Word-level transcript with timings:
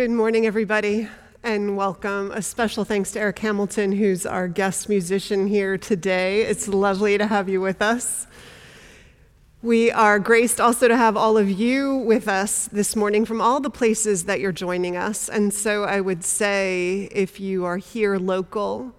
Good 0.00 0.10
morning, 0.10 0.46
everybody, 0.46 1.08
and 1.42 1.76
welcome. 1.76 2.30
A 2.30 2.40
special 2.40 2.86
thanks 2.86 3.12
to 3.12 3.20
Eric 3.20 3.40
Hamilton, 3.40 3.92
who's 3.92 4.24
our 4.24 4.48
guest 4.48 4.88
musician 4.88 5.46
here 5.46 5.76
today. 5.76 6.40
It's 6.40 6.66
lovely 6.66 7.18
to 7.18 7.26
have 7.26 7.50
you 7.50 7.60
with 7.60 7.82
us. 7.82 8.26
We 9.60 9.90
are 9.90 10.18
graced 10.18 10.58
also 10.58 10.88
to 10.88 10.96
have 10.96 11.18
all 11.18 11.36
of 11.36 11.50
you 11.50 11.98
with 11.98 12.28
us 12.28 12.66
this 12.68 12.96
morning 12.96 13.26
from 13.26 13.42
all 13.42 13.60
the 13.60 13.68
places 13.68 14.24
that 14.24 14.40
you're 14.40 14.52
joining 14.52 14.96
us. 14.96 15.28
And 15.28 15.52
so 15.52 15.84
I 15.84 16.00
would 16.00 16.24
say 16.24 17.10
if 17.12 17.38
you 17.38 17.66
are 17.66 17.76
here 17.76 18.16
local, 18.16 18.94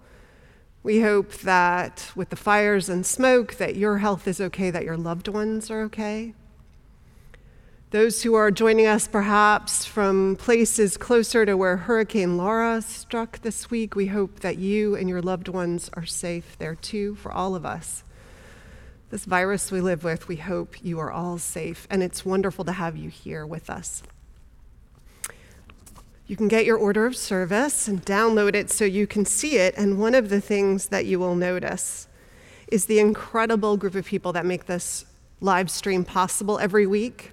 we 0.84 1.00
hope 1.00 1.32
that 1.38 2.12
with 2.14 2.28
the 2.28 2.36
fires 2.36 2.88
and 2.88 3.04
smoke 3.04 3.56
that 3.56 3.74
your 3.74 3.98
health 3.98 4.28
is 4.28 4.40
okay, 4.40 4.70
that 4.70 4.84
your 4.84 4.96
loved 4.96 5.26
ones 5.26 5.68
are 5.68 5.82
okay. 5.82 6.34
Those 7.92 8.22
who 8.22 8.32
are 8.32 8.50
joining 8.50 8.86
us 8.86 9.06
perhaps 9.06 9.84
from 9.84 10.36
places 10.36 10.96
closer 10.96 11.44
to 11.44 11.58
where 11.58 11.76
Hurricane 11.76 12.38
Laura 12.38 12.80
struck 12.80 13.42
this 13.42 13.70
week, 13.70 13.94
we 13.94 14.06
hope 14.06 14.40
that 14.40 14.56
you 14.56 14.94
and 14.94 15.10
your 15.10 15.20
loved 15.20 15.46
ones 15.46 15.90
are 15.92 16.06
safe 16.06 16.56
there 16.58 16.74
too, 16.74 17.16
for 17.16 17.30
all 17.30 17.54
of 17.54 17.66
us. 17.66 18.02
This 19.10 19.26
virus 19.26 19.70
we 19.70 19.82
live 19.82 20.04
with, 20.04 20.26
we 20.26 20.36
hope 20.36 20.82
you 20.82 20.98
are 21.00 21.12
all 21.12 21.36
safe, 21.36 21.86
and 21.90 22.02
it's 22.02 22.24
wonderful 22.24 22.64
to 22.64 22.72
have 22.72 22.96
you 22.96 23.10
here 23.10 23.44
with 23.44 23.68
us. 23.68 24.02
You 26.26 26.34
can 26.34 26.48
get 26.48 26.64
your 26.64 26.78
order 26.78 27.04
of 27.04 27.14
service 27.14 27.88
and 27.88 28.02
download 28.06 28.54
it 28.54 28.70
so 28.70 28.86
you 28.86 29.06
can 29.06 29.26
see 29.26 29.58
it. 29.58 29.74
And 29.76 29.98
one 29.98 30.14
of 30.14 30.30
the 30.30 30.40
things 30.40 30.86
that 30.86 31.04
you 31.04 31.18
will 31.18 31.34
notice 31.34 32.08
is 32.68 32.86
the 32.86 33.00
incredible 33.00 33.76
group 33.76 33.94
of 33.94 34.06
people 34.06 34.32
that 34.32 34.46
make 34.46 34.64
this 34.64 35.04
live 35.42 35.70
stream 35.70 36.06
possible 36.06 36.58
every 36.58 36.86
week. 36.86 37.31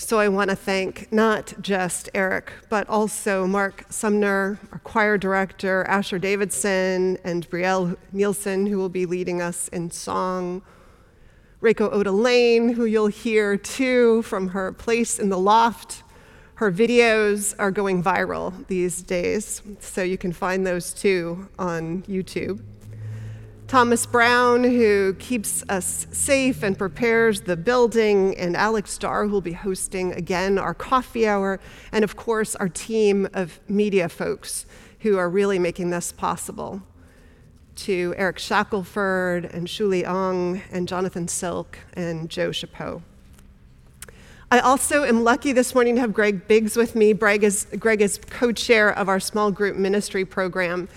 So 0.00 0.20
I 0.20 0.28
want 0.28 0.48
to 0.48 0.56
thank 0.56 1.12
not 1.12 1.52
just 1.60 2.08
Eric, 2.14 2.52
but 2.68 2.88
also 2.88 3.48
Mark 3.48 3.84
Sumner, 3.90 4.60
our 4.70 4.78
choir 4.78 5.18
director, 5.18 5.84
Asher 5.88 6.20
Davidson, 6.20 7.18
and 7.24 7.50
Brielle 7.50 7.96
Nielsen, 8.12 8.66
who 8.66 8.78
will 8.78 8.88
be 8.88 9.06
leading 9.06 9.42
us 9.42 9.66
in 9.68 9.90
song. 9.90 10.62
Reiko 11.60 11.92
Oda 11.92 12.12
Lane, 12.12 12.74
who 12.74 12.84
you'll 12.84 13.08
hear 13.08 13.56
too 13.56 14.22
from 14.22 14.48
her 14.48 14.72
place 14.72 15.18
in 15.18 15.30
the 15.30 15.38
loft 15.38 16.04
her 16.58 16.72
videos 16.72 17.54
are 17.60 17.70
going 17.70 18.02
viral 18.02 18.66
these 18.66 19.00
days, 19.00 19.62
so 19.78 20.02
you 20.02 20.18
can 20.18 20.32
find 20.32 20.66
those 20.66 20.92
too 20.92 21.48
on 21.56 22.02
YouTube. 22.02 22.60
Thomas 23.68 24.06
Brown, 24.06 24.64
who 24.64 25.12
keeps 25.18 25.62
us 25.68 26.06
safe 26.10 26.62
and 26.62 26.78
prepares 26.78 27.42
the 27.42 27.54
building, 27.54 28.34
and 28.38 28.56
Alex 28.56 28.92
Starr, 28.92 29.26
who 29.26 29.30
will 29.30 29.42
be 29.42 29.52
hosting 29.52 30.10
again 30.14 30.56
our 30.56 30.72
coffee 30.72 31.28
hour, 31.28 31.60
and 31.92 32.02
of 32.02 32.16
course, 32.16 32.56
our 32.56 32.70
team 32.70 33.28
of 33.34 33.60
media 33.68 34.08
folks 34.08 34.64
who 35.00 35.18
are 35.18 35.28
really 35.28 35.58
making 35.58 35.90
this 35.90 36.12
possible. 36.12 36.80
To 37.76 38.14
Eric 38.16 38.38
Shackelford 38.38 39.44
and 39.44 39.68
Shuli 39.68 40.08
Ong 40.08 40.62
and 40.72 40.88
Jonathan 40.88 41.28
Silk 41.28 41.78
and 41.92 42.30
Joe 42.30 42.52
Chapeau. 42.52 43.02
I 44.50 44.60
also 44.60 45.04
am 45.04 45.24
lucky 45.24 45.52
this 45.52 45.74
morning 45.74 45.96
to 45.96 46.00
have 46.00 46.14
Greg 46.14 46.48
Biggs 46.48 46.74
with 46.74 46.94
me. 46.94 47.12
Greg 47.12 47.44
is, 47.44 47.66
Greg 47.78 48.00
is 48.00 48.18
co 48.30 48.50
chair 48.50 48.88
of 48.88 49.06
our 49.06 49.20
small 49.20 49.50
group 49.50 49.76
ministry 49.76 50.24
program. 50.24 50.88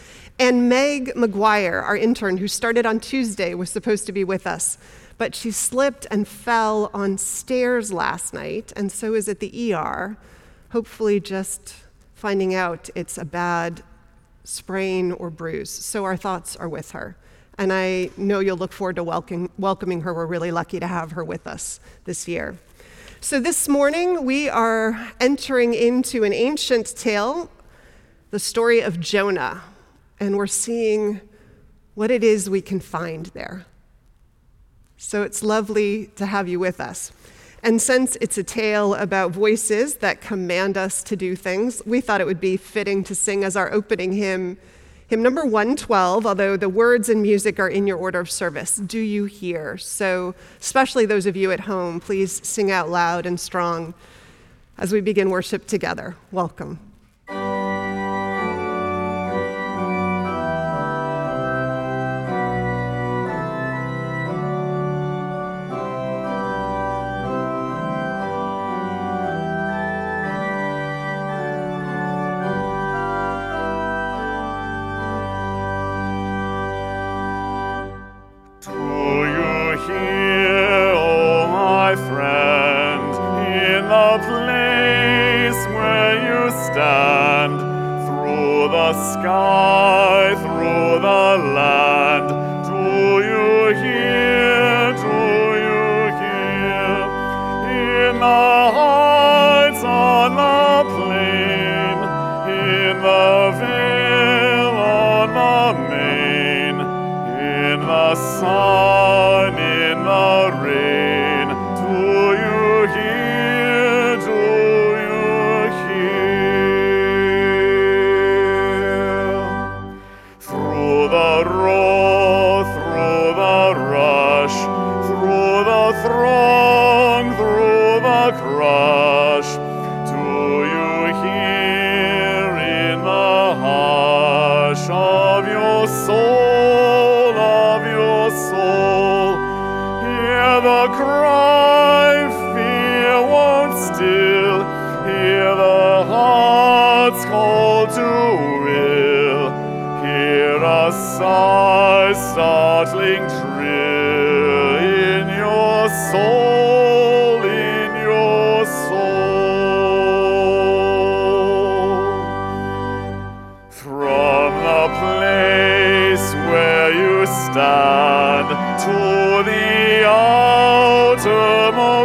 And 0.42 0.68
Meg 0.68 1.14
McGuire, 1.14 1.84
our 1.84 1.96
intern, 1.96 2.38
who 2.38 2.48
started 2.48 2.84
on 2.84 3.00
Tuesday, 3.00 3.54
was 3.54 3.70
supposed 3.70 4.08
to 4.08 4.12
be 4.12 4.24
with 4.24 4.48
us. 4.48 4.80
But 5.20 5.36
she 5.36 5.52
slipped 5.52 6.08
and 6.10 6.28
fell 6.28 6.90
on 6.96 7.20
stairs 7.20 7.94
last 7.94 8.34
night, 8.34 8.74
and 8.76 8.92
so 8.92 9.14
is 9.14 9.30
at 9.30 9.40
the 9.40 9.76
ER, 9.76 10.18
hopefully 10.72 11.20
just 11.20 11.76
finding 12.16 12.56
out 12.56 12.90
it's 12.96 13.20
a 13.20 13.24
bad 13.24 13.84
sprain 14.44 15.12
or 15.12 15.30
bruise. 15.30 15.70
So 15.70 16.06
our 16.06 16.18
thoughts 16.18 16.56
are 16.56 16.68
with 16.68 16.90
her. 16.94 17.16
And 17.60 17.72
I 17.72 18.10
know 18.18 18.40
you'll 18.40 18.58
look 18.58 18.74
forward 18.74 18.96
to 18.96 19.04
welcoming, 19.04 19.52
welcoming 19.60 20.02
her. 20.02 20.12
We're 20.12 20.26
really 20.26 20.50
lucky 20.50 20.80
to 20.80 20.88
have 20.88 21.12
her 21.12 21.24
with 21.24 21.46
us 21.46 21.80
this 22.06 22.28
year. 22.28 22.58
So, 23.20 23.40
this 23.40 23.68
morning 23.68 24.26
we 24.26 24.50
are 24.50 25.12
entering 25.20 25.76
into 25.76 26.24
an 26.24 26.34
ancient 26.34 26.98
tale, 26.98 27.52
the 28.32 28.40
story 28.40 28.80
of 28.80 29.00
Jonah, 29.00 29.62
and 30.22 30.38
we're 30.38 30.48
seeing 30.48 31.20
what 31.96 32.10
it 32.10 32.24
is 32.24 32.50
we 32.50 32.62
can 32.62 32.80
find 32.80 33.26
there. 33.28 33.66
So, 34.96 35.24
it's 35.24 35.44
lovely 35.44 36.08
to 36.16 36.26
have 36.28 36.48
you 36.48 36.60
with 36.60 36.80
us. 36.80 37.12
And 37.64 37.82
since 37.82 38.18
it's 38.22 38.38
a 38.38 38.44
tale 38.44 38.96
about 38.96 39.32
voices 39.32 39.96
that 39.96 40.22
command 40.22 40.78
us 40.78 41.04
to 41.04 41.16
do 41.16 41.36
things, 41.36 41.82
we 41.86 42.00
thought 42.00 42.22
it 42.22 42.28
would 42.28 42.40
be 42.40 42.56
fitting 42.56 43.04
to 43.04 43.14
sing 43.14 43.44
as 43.44 43.58
our 43.58 43.72
opening 43.74 44.14
hymn 44.14 44.58
Hymn 45.12 45.24
number 45.24 45.44
112, 45.44 46.26
although 46.26 46.56
the 46.56 46.70
words 46.70 47.10
and 47.10 47.22
music 47.22 47.60
are 47.60 47.68
in 47.68 47.86
your 47.86 47.98
order 47.98 48.22
of 48.22 48.32
service, 48.32 48.78
do 48.78 48.98
you 48.98 49.26
hear? 49.26 49.78
So, 49.78 50.34
especially 50.62 51.06
those 51.06 51.26
of 51.26 51.36
you 51.36 51.52
at 51.52 51.60
home, 51.60 52.00
please 52.00 52.40
sing 52.48 52.72
out 52.72 52.88
loud 52.88 53.26
and 53.26 53.38
strong 53.38 53.94
as 54.78 54.94
we 54.94 55.02
begin 55.02 55.30
worship 55.30 55.68
together. 55.68 56.16
Welcome. 56.32 56.91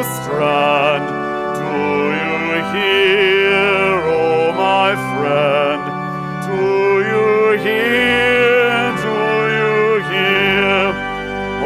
strand. 0.02 1.06
Do 1.60 1.76
you 2.22 2.62
hear, 2.74 4.02
oh 4.04 4.52
my 4.52 4.90
friend? 5.12 5.82
Do 6.48 6.64
you 7.10 7.58
hear? 7.64 8.92
Do 9.06 9.18
you 9.58 9.76
hear? 10.10 10.78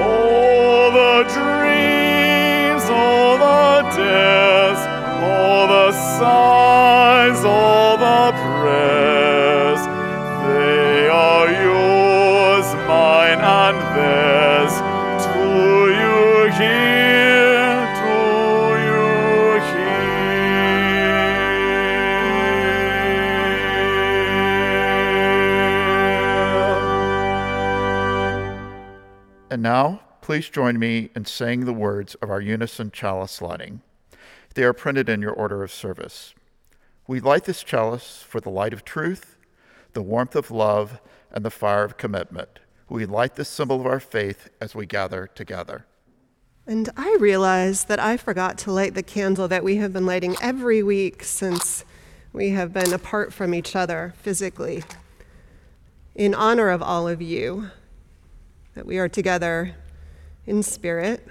All 0.05 0.91
the 1.01 1.17
dreams, 1.39 2.85
all 2.91 3.39
the 3.39 3.83
dares, 3.97 4.81
all 5.23 5.67
the 5.67 5.93
sighs. 5.93 6.60
And 29.61 29.65
now, 29.65 30.01
please 30.23 30.49
join 30.49 30.79
me 30.79 31.11
in 31.15 31.27
saying 31.27 31.67
the 31.67 31.75
words 31.75 32.15
of 32.23 32.31
our 32.31 32.41
unison 32.41 32.91
chalice 32.91 33.43
lighting. 33.43 33.83
They 34.55 34.65
are 34.65 34.73
printed 34.73 35.11
in 35.11 35.21
your 35.21 35.35
order 35.35 35.63
of 35.63 35.71
service. 35.71 36.33
We 37.07 37.21
light 37.21 37.45
this 37.45 37.63
chalice 37.63 38.25
for 38.27 38.41
the 38.41 38.49
light 38.49 38.73
of 38.73 38.87
truth, 38.87 39.37
the 39.93 40.01
warmth 40.01 40.35
of 40.35 40.51
love, 40.51 40.99
and 41.31 41.45
the 41.45 41.51
fire 41.51 41.85
of 41.85 41.99
commitment. 41.99 42.61
We 42.89 43.05
light 43.05 43.37
this 43.37 43.51
symbol 43.51 43.79
of 43.79 43.87
our 43.87 44.01
faith 44.01 44.49
as 44.63 44.75
we 44.75 44.87
gather 44.87 45.27
together. 45.27 45.85
And 46.67 46.89
I 46.97 47.19
realize 47.21 47.85
that 47.85 48.01
I 48.01 48.17
forgot 48.17 48.57
to 48.61 48.73
light 48.73 48.95
the 48.95 49.03
candle 49.03 49.47
that 49.49 49.63
we 49.63 49.77
have 49.77 49.93
been 49.93 50.07
lighting 50.07 50.37
every 50.41 50.83
week 50.83 51.23
since 51.23 51.85
we 52.33 52.49
have 52.49 52.73
been 52.73 52.95
apart 52.95 53.31
from 53.35 53.53
each 53.53 53.77
other 53.77 54.15
physically. 54.23 54.85
In 56.15 56.35
honor 56.35 56.71
of 56.71 56.83
all 56.83 57.07
of 57.07 57.21
you, 57.21 57.69
that 58.75 58.87
we 58.87 58.99
are 58.99 59.09
together 59.09 59.75
in 60.47 60.63
spirit 60.63 61.27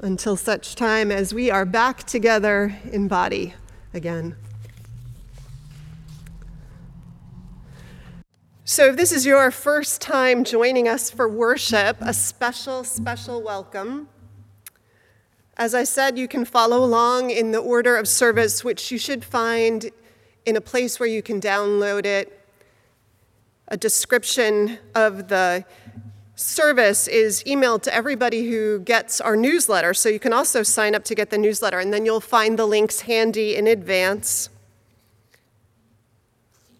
until 0.00 0.36
such 0.36 0.74
time 0.74 1.10
as 1.10 1.34
we 1.34 1.50
are 1.50 1.64
back 1.64 2.04
together 2.04 2.76
in 2.92 3.08
body 3.08 3.54
again. 3.92 4.36
So, 8.64 8.86
if 8.86 8.96
this 8.96 9.12
is 9.12 9.24
your 9.24 9.50
first 9.50 10.00
time 10.00 10.44
joining 10.44 10.86
us 10.86 11.10
for 11.10 11.28
worship, 11.28 11.96
a 12.00 12.12
special, 12.12 12.84
special 12.84 13.42
welcome. 13.42 14.08
As 15.56 15.74
I 15.74 15.84
said, 15.84 16.18
you 16.18 16.28
can 16.28 16.44
follow 16.44 16.84
along 16.84 17.30
in 17.30 17.50
the 17.50 17.58
order 17.58 17.96
of 17.96 18.06
service, 18.06 18.62
which 18.62 18.92
you 18.92 18.98
should 18.98 19.24
find 19.24 19.90
in 20.44 20.54
a 20.54 20.60
place 20.60 21.00
where 21.00 21.08
you 21.08 21.22
can 21.22 21.40
download 21.40 22.04
it. 22.04 22.37
A 23.70 23.76
description 23.76 24.78
of 24.94 25.28
the 25.28 25.64
service 26.34 27.06
is 27.06 27.42
emailed 27.44 27.82
to 27.82 27.94
everybody 27.94 28.48
who 28.48 28.78
gets 28.80 29.20
our 29.20 29.36
newsletter, 29.36 29.92
so 29.92 30.08
you 30.08 30.18
can 30.18 30.32
also 30.32 30.62
sign 30.62 30.94
up 30.94 31.04
to 31.04 31.14
get 31.14 31.28
the 31.28 31.36
newsletter, 31.36 31.78
and 31.78 31.92
then 31.92 32.06
you'll 32.06 32.20
find 32.20 32.58
the 32.58 32.64
links 32.64 33.02
handy 33.02 33.56
in 33.56 33.66
advance. 33.66 34.48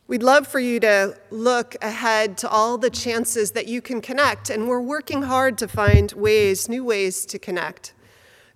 We'd 0.06 0.22
love 0.22 0.46
for 0.46 0.60
you 0.60 0.80
to 0.80 1.18
look 1.30 1.76
ahead 1.82 2.38
to 2.38 2.48
all 2.48 2.78
the 2.78 2.88
chances 2.88 3.50
that 3.50 3.66
you 3.66 3.82
can 3.82 4.00
connect, 4.00 4.48
and 4.48 4.66
we're 4.66 4.80
working 4.80 5.24
hard 5.24 5.58
to 5.58 5.68
find 5.68 6.10
ways, 6.12 6.70
new 6.70 6.82
ways 6.82 7.26
to 7.26 7.38
connect. 7.38 7.92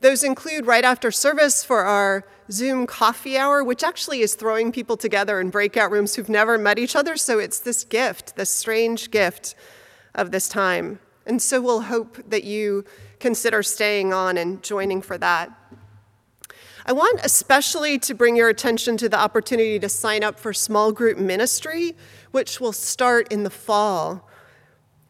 Those 0.01 0.25
include 0.25 0.67
right 0.67 0.85
after 0.85 1.11
service 1.11 1.63
for 1.63 1.85
our 1.85 2.25
Zoom 2.53 2.87
coffee 2.87 3.39
hour, 3.39 3.65
which 3.65 3.83
actually 3.83 4.21
is 4.21 4.35
throwing 4.35 4.73
people 4.73 4.97
together 4.97 5.41
in 5.41 5.51
breakout 5.51 5.91
rooms 5.91 6.15
who've 6.15 6.29
never 6.29 6.59
met 6.59 6.79
each 6.79 6.95
other. 6.95 7.17
So 7.17 7.39
it's 7.39 7.59
this 7.59 7.83
gift, 7.83 8.37
this 8.37 8.51
strange 8.51 9.11
gift 9.11 9.55
of 10.15 10.31
this 10.31 10.49
time. 10.49 11.01
And 11.27 11.41
so 11.41 11.61
we'll 11.61 11.83
hope 11.83 12.19
that 12.29 12.45
you 12.45 12.85
consider 13.21 13.63
staying 13.63 14.13
on 14.13 14.37
and 14.37 14.63
joining 14.63 15.01
for 15.01 15.17
that. 15.19 15.51
I 16.85 16.93
want 16.93 17.21
especially 17.23 17.99
to 18.01 18.15
bring 18.15 18.37
your 18.37 18.49
attention 18.49 18.97
to 18.99 19.09
the 19.09 19.19
opportunity 19.19 19.79
to 19.79 19.89
sign 19.89 20.25
up 20.25 20.39
for 20.39 20.53
small 20.53 20.91
group 20.91 21.17
ministry, 21.17 21.97
which 22.33 22.61
will 22.61 22.73
start 22.73 23.33
in 23.33 23.45
the 23.45 23.51
fall. 23.51 24.29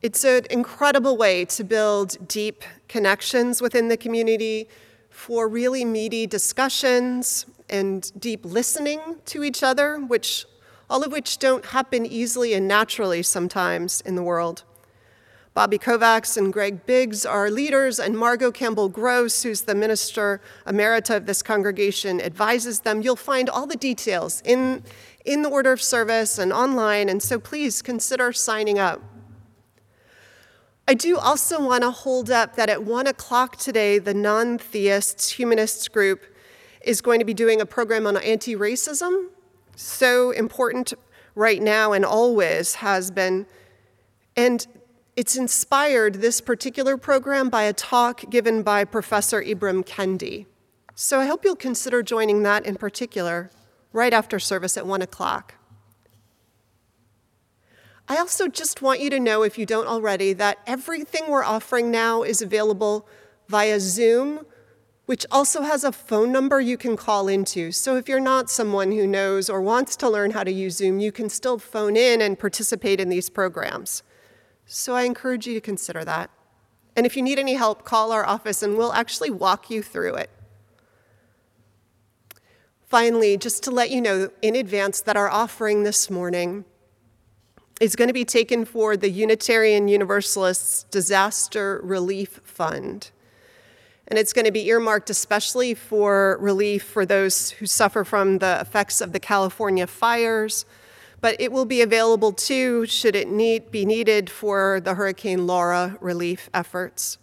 It's 0.03 0.23
an 0.25 0.45
incredible 0.51 1.17
way 1.17 1.47
to 1.47 1.65
build 1.65 2.29
deep 2.29 2.63
connections 2.89 3.63
within 3.63 3.89
the 3.89 3.97
community 3.97 4.69
for 5.13 5.47
really 5.47 5.85
meaty 5.85 6.27
discussions 6.27 7.47
and 7.71 8.11
deep 8.19 8.45
listening 8.45 9.01
to 9.27 9.45
each 9.45 9.63
other, 9.63 9.99
which 9.99 10.47
all 10.91 11.05
of 11.05 11.13
which 11.13 11.39
don't 11.39 11.67
happen 11.67 12.05
easily 12.05 12.53
and 12.55 12.67
naturally 12.67 13.23
sometimes 13.23 14.01
in 14.03 14.17
the 14.17 14.23
world. 14.23 14.65
Bobby 15.55 15.79
Kovacs 15.79 16.37
and 16.39 16.51
Greg 16.51 16.87
Biggs 16.87 17.27
are 17.27 17.51
leaders, 17.51 18.01
and 18.01 18.17
Margot 18.17 18.51
Campbell 18.51 18.89
Gross, 18.89 19.43
who's 19.43 19.63
the 19.63 19.75
minister 19.75 20.41
emerita 20.67 21.17
of 21.17 21.27
this 21.27 21.43
congregation, 21.43 22.23
advises 22.23 22.81
them. 22.81 23.03
You'll 23.03 23.17
find 23.17 23.51
all 23.51 23.67
the 23.67 23.77
details 23.77 24.43
in, 24.47 24.83
in 25.27 25.43
the 25.43 25.51
order 25.51 25.73
of 25.73 25.83
service 25.83 26.39
and 26.39 26.55
online, 26.55 27.11
and 27.11 27.23
so 27.23 27.39
please 27.39 27.83
consider 27.83 28.33
signing 28.33 28.79
up. 28.79 29.03
I 30.93 30.95
do 30.95 31.17
also 31.17 31.59
want 31.59 31.85
to 31.85 31.91
hold 31.91 32.31
up 32.31 32.57
that 32.57 32.69
at 32.69 32.85
one 32.85 33.07
o'clock 33.07 33.57
today, 33.57 33.99
the 33.99 34.13
non 34.13 34.59
theists, 34.59 35.31
humanists 35.31 35.89
group 35.89 36.21
is 36.83 37.01
going 37.01 37.19
to 37.19 37.25
be 37.25 37.33
doing 37.33 37.63
a 37.63 37.65
program 37.65 38.07
on 38.07 38.19
anti 38.19 38.55
racism. 38.55 39.29
So 39.75 40.33
important 40.33 40.93
right 41.35 41.63
now 41.63 41.95
and 41.95 42.05
always 42.05 42.75
has 42.75 43.11
been. 43.11 43.47
And 44.37 44.67
it's 45.17 45.35
inspired 45.35 46.17
this 46.17 46.43
particular 46.43 46.99
program 46.99 47.49
by 47.49 47.63
a 47.63 47.73
talk 47.73 48.29
given 48.29 48.63
by 48.63 48.85
Professor 48.85 49.43
Ibram 49.43 49.87
Kendi. 49.87 50.45
So 50.95 51.21
I 51.21 51.25
hope 51.25 51.43
you'll 51.43 51.57
consider 51.57 52.03
joining 52.03 52.43
that 52.43 52.67
in 52.67 52.77
particular 52.77 53.51
right 53.95 54.13
after 54.13 54.39
service 54.39 54.77
at 54.77 54.87
1 54.87 55.01
o'clock. 55.01 55.55
I 58.13 58.19
also 58.19 58.47
just 58.47 58.83
want 58.83 59.01
you 59.01 59.09
to 59.09 59.19
know, 59.19 59.43
if 59.43 59.57
you 59.57 59.65
don't 59.65 59.87
already, 59.87 60.35
that 60.35 60.59
everything 60.67 61.31
we're 61.31 61.43
offering 61.43 61.91
now 61.91 62.23
is 62.23 62.43
available 62.43 63.09
via 63.49 63.81
Zoom, 63.81 64.45
which 65.07 65.25
also 65.31 65.63
has 65.63 65.83
a 65.83 65.93
phone 65.93 66.31
number 66.31 66.61
you 66.61 66.77
can 66.77 66.95
call 66.95 67.27
into. 67.27 67.73
So 67.73 67.97
if 67.97 68.11
you're 68.11 68.21
not 68.21 68.51
someone 68.51 68.93
who 68.93 69.07
knows 69.07 69.49
or 69.49 69.63
wants 69.63 69.97
to 69.97 70.11
learn 70.11 70.33
how 70.33 70.45
to 70.45 70.53
use 70.53 70.77
Zoom, 70.77 70.99
you 70.99 71.11
can 71.11 71.31
still 71.31 71.59
phone 71.59 71.97
in 71.97 72.21
and 72.21 72.39
participate 72.39 73.01
in 73.01 73.09
these 73.09 73.31
programs. 73.31 74.03
So 74.67 74.95
I 74.95 75.05
encourage 75.05 75.47
you 75.47 75.55
to 75.55 75.61
consider 75.63 76.05
that. 76.05 76.29
And 76.95 77.07
if 77.07 77.17
you 77.17 77.23
need 77.23 77.39
any 77.39 77.55
help, 77.55 77.83
call 77.83 78.13
our 78.13 78.27
office 78.27 78.63
and 78.63 78.77
we'll 78.77 78.93
actually 78.93 79.31
walk 79.31 79.71
you 79.71 79.83
through 79.83 80.17
it. 80.17 80.29
Finally, 82.85 83.39
just 83.39 83.63
to 83.63 83.71
let 83.71 83.91
you 83.91 84.03
know 84.03 84.29
in 84.43 84.55
advance 84.55 85.01
that 85.01 85.17
our 85.17 85.31
offering 85.31 85.85
this 85.85 86.11
morning 86.11 86.67
is 87.81 87.97
going 87.97 88.09
to 88.09 88.15
be 88.15 88.25
taken 88.25 88.65
for 88.65 88.97
the 88.97 89.11
Unitarian 89.11 89.89
Universalists 89.89 90.85
Disaster 90.85 91.81
Relief 91.83 92.41
Fund. 92.45 93.11
And 94.09 94.19
it's 94.19 94.33
going 94.33 94.45
to 94.45 94.53
be 94.53 94.67
earmarked 94.69 95.11
especially 95.11 95.75
for 95.75 96.37
relief 96.41 96.83
for 96.83 97.07
those 97.07 97.51
who 97.51 97.67
suffer 97.67 98.05
from 98.05 98.39
the 98.39 98.61
effects 98.61 99.01
of 99.01 99.13
the 99.13 99.21
California 99.21 99.87
fires 99.87 100.65
but 101.23 101.41
it 101.41 101.53
will 101.53 101.65
be 101.65 101.81
available 101.81 102.33
too 102.33 102.85
should 102.85 103.17
it 103.17 103.29
need, 103.29 103.71
be 103.71 103.87
needed 103.87 104.29
for 104.29 104.81
the 104.81 104.95
Hurricane 104.95 105.47
Laura 105.47 105.97
relief 106.01 106.51
efforts. 106.53 107.17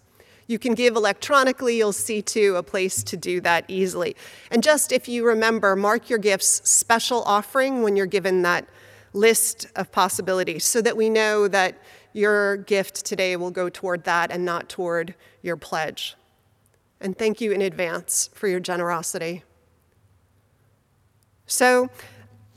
You 0.48 0.58
can 0.58 0.74
give 0.74 0.96
electronically, 0.96 1.78
you'll 1.78 1.94
see 1.94 2.24
too 2.24 2.56
a 2.56 2.64
place 2.64 3.04
to 3.04 3.18
do 3.18 3.40
that 3.42 3.66
easily. 3.68 4.16
And 4.50 4.64
just 4.64 4.92
if 4.92 5.08
you 5.08 5.28
remember, 5.28 5.76
mark 5.76 6.10
your 6.10 6.18
gifts 6.18 6.68
special 6.68 7.22
offering 7.24 7.84
when 7.84 7.96
you're 7.96 8.08
given 8.08 8.42
that 8.42 8.66
list 9.13 9.67
of 9.76 9.91
possibilities 9.91 10.65
so 10.65 10.82
that 10.82 10.95
we 10.95 11.10
know 11.10 11.48
that 11.48 11.82
your 12.13 12.58
gift 12.58 13.06
today 13.06 13.36
will 13.36 13.52
go 13.52 13.69
toward 13.69 14.04
that 14.04 14.32
and 14.32 14.45
not 14.45 14.69
toward 14.69 15.15
your 15.41 15.58
pledge. 15.58 16.15
And 17.02 17.17
thank 17.17 17.39
you 17.39 17.52
in 17.52 17.62
advance 17.62 18.30
for 18.34 18.48
your 18.48 18.60
generosity. 18.60 19.43
So, 21.45 21.89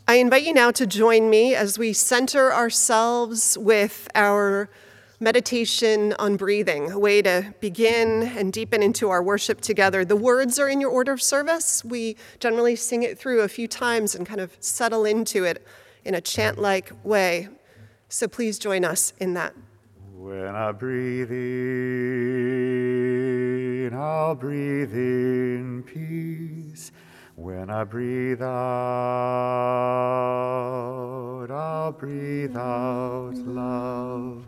I 0.08 0.16
invite 0.16 0.42
you 0.42 0.52
now 0.52 0.72
to 0.72 0.86
join 0.86 1.30
me 1.30 1.54
as 1.54 1.78
we 1.78 1.92
center 1.92 2.52
ourselves 2.52 3.56
with 3.56 4.08
our 4.16 4.68
meditation 5.20 6.12
on 6.18 6.36
breathing, 6.36 6.90
a 6.90 6.98
way 6.98 7.22
to 7.22 7.54
begin 7.60 8.24
and 8.36 8.52
deepen 8.52 8.82
into 8.82 9.10
our 9.10 9.22
worship 9.22 9.60
together. 9.60 10.04
The 10.04 10.16
words 10.16 10.58
are 10.58 10.68
in 10.68 10.80
your 10.80 10.90
order 10.90 11.12
of 11.12 11.22
service. 11.22 11.84
We 11.84 12.16
generally 12.40 12.74
sing 12.74 13.04
it 13.04 13.16
through 13.16 13.42
a 13.42 13.48
few 13.48 13.68
times 13.68 14.16
and 14.16 14.26
kind 14.26 14.40
of 14.40 14.56
settle 14.58 15.04
into 15.04 15.44
it 15.44 15.64
in 16.04 16.14
a 16.14 16.20
chant 16.20 16.58
like 16.58 16.92
way. 17.04 17.48
So 18.08 18.28
please 18.28 18.58
join 18.58 18.84
us 18.84 19.12
in 19.18 19.34
that. 19.34 19.54
When 20.14 20.54
I 20.54 20.72
breathe 20.72 21.30
in, 21.32 21.42
I'll 23.94 24.34
breathe 24.34 24.94
in 24.94 25.82
peace. 25.82 26.92
When 27.34 27.70
I 27.70 27.84
breathe 27.84 28.42
out, 28.42 28.48
I'll 31.50 31.92
breathe 31.92 32.56
out 32.56 33.34
love. 33.34 34.46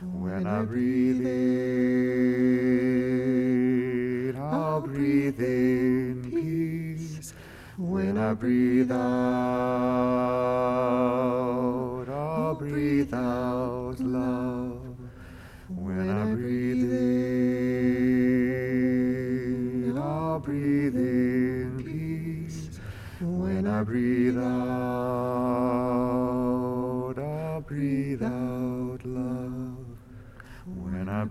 When 0.00 0.46
I 0.46 0.62
breathe 0.62 1.26
in, 1.26 2.00
I'll 4.40 4.80
breathe 4.80 5.40
in 5.40 6.22
peace. 6.30 6.39
When 7.80 8.18
I 8.18 8.34
breathe 8.34 8.92
out, 8.92 8.98
I'll 12.10 12.54
breathe 12.54 13.14
out 13.14 13.98
love. 14.00 14.98
When 15.70 16.10
I 16.10 16.26
breathe 16.26 16.92
in, 19.86 19.96
I'll 19.96 20.40
breathe 20.40 20.94
in 20.94 21.82
peace. 21.82 22.78
when 23.18 23.66
I 23.66 23.82
breathe 23.82 24.36
out, 24.36 24.44
I'll 27.18 27.62
breathe 27.62 28.22
out 28.22 29.06
love. 29.06 29.86
When 30.66 31.08
I 31.08 31.24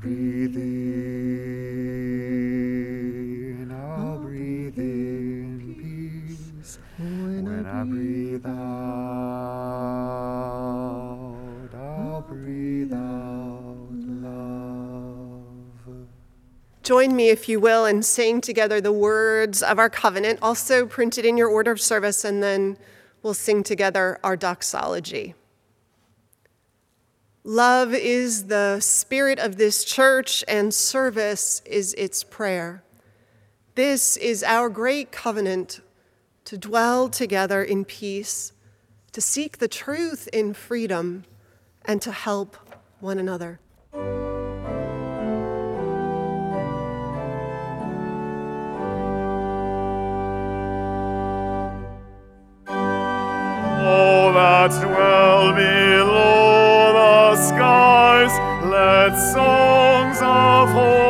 Join 16.89 17.15
me, 17.15 17.29
if 17.29 17.47
you 17.47 17.59
will, 17.59 17.85
in 17.85 18.01
saying 18.01 18.41
together 18.41 18.81
the 18.81 18.91
words 18.91 19.61
of 19.61 19.77
our 19.77 19.91
covenant, 19.91 20.39
also 20.41 20.87
printed 20.87 21.23
in 21.23 21.37
your 21.37 21.47
order 21.47 21.69
of 21.69 21.79
service, 21.79 22.25
and 22.25 22.41
then 22.41 22.79
we'll 23.21 23.35
sing 23.35 23.61
together 23.61 24.17
our 24.23 24.35
doxology. 24.35 25.35
Love 27.43 27.93
is 27.93 28.45
the 28.45 28.79
spirit 28.79 29.37
of 29.37 29.57
this 29.57 29.83
church, 29.83 30.43
and 30.47 30.73
service 30.73 31.61
is 31.63 31.93
its 31.93 32.23
prayer. 32.23 32.81
This 33.75 34.17
is 34.17 34.43
our 34.43 34.67
great 34.67 35.11
covenant 35.11 35.81
to 36.45 36.57
dwell 36.57 37.07
together 37.07 37.63
in 37.63 37.85
peace, 37.85 38.51
to 39.11 39.21
seek 39.21 39.59
the 39.59 39.67
truth 39.67 40.27
in 40.33 40.55
freedom, 40.55 41.25
and 41.85 42.01
to 42.01 42.11
help 42.11 42.57
one 42.99 43.19
another. 43.19 43.59
Oh, 53.91 54.31
that 54.33 54.69
dwell 54.69 55.51
below 55.53 56.93
the 56.93 57.35
skies, 57.37 58.33
let 58.63 59.17
songs 59.33 60.19
of 60.21 60.69
hope 60.69 61.08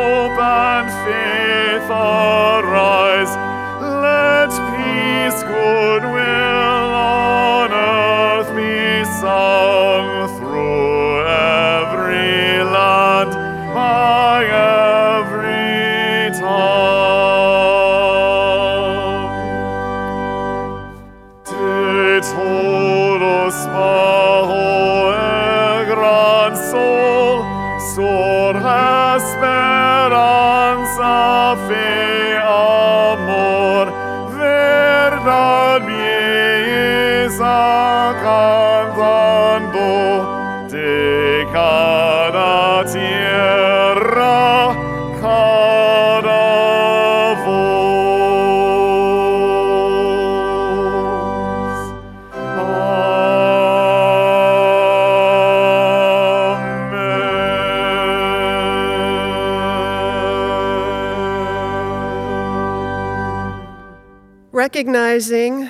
recognizing 64.80 65.70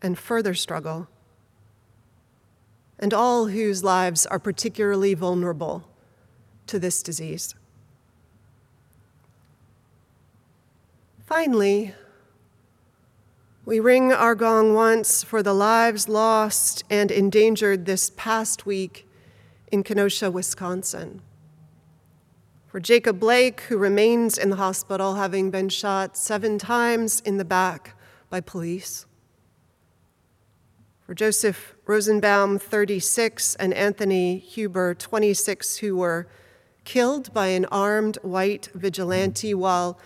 and 0.00 0.16
further 0.16 0.54
struggle 0.54 1.08
and 3.02 3.12
all 3.12 3.46
whose 3.46 3.82
lives 3.82 4.24
are 4.26 4.38
particularly 4.38 5.12
vulnerable 5.12 5.88
to 6.68 6.78
this 6.78 7.02
disease. 7.02 7.56
Finally, 11.26 11.94
we 13.64 13.80
ring 13.80 14.12
our 14.12 14.36
gong 14.36 14.72
once 14.72 15.24
for 15.24 15.42
the 15.42 15.52
lives 15.52 16.08
lost 16.08 16.84
and 16.88 17.10
endangered 17.10 17.86
this 17.86 18.10
past 18.10 18.66
week 18.66 19.08
in 19.72 19.82
Kenosha, 19.82 20.30
Wisconsin. 20.30 21.22
For 22.68 22.78
Jacob 22.78 23.18
Blake, 23.18 23.62
who 23.62 23.78
remains 23.78 24.38
in 24.38 24.50
the 24.50 24.56
hospital 24.56 25.16
having 25.16 25.50
been 25.50 25.68
shot 25.68 26.16
seven 26.16 26.56
times 26.56 27.20
in 27.20 27.36
the 27.38 27.44
back 27.44 27.96
by 28.30 28.40
police. 28.40 29.06
For 31.04 31.14
Joseph 31.14 31.71
Rosenbaum, 31.86 32.58
36, 32.58 33.56
and 33.56 33.74
Anthony 33.74 34.38
Huber, 34.38 34.94
26, 34.94 35.78
who 35.78 35.96
were 35.96 36.28
killed 36.84 37.32
by 37.34 37.48
an 37.48 37.64
armed 37.66 38.18
white 38.22 38.68
vigilante 38.74 39.52
while 39.52 39.98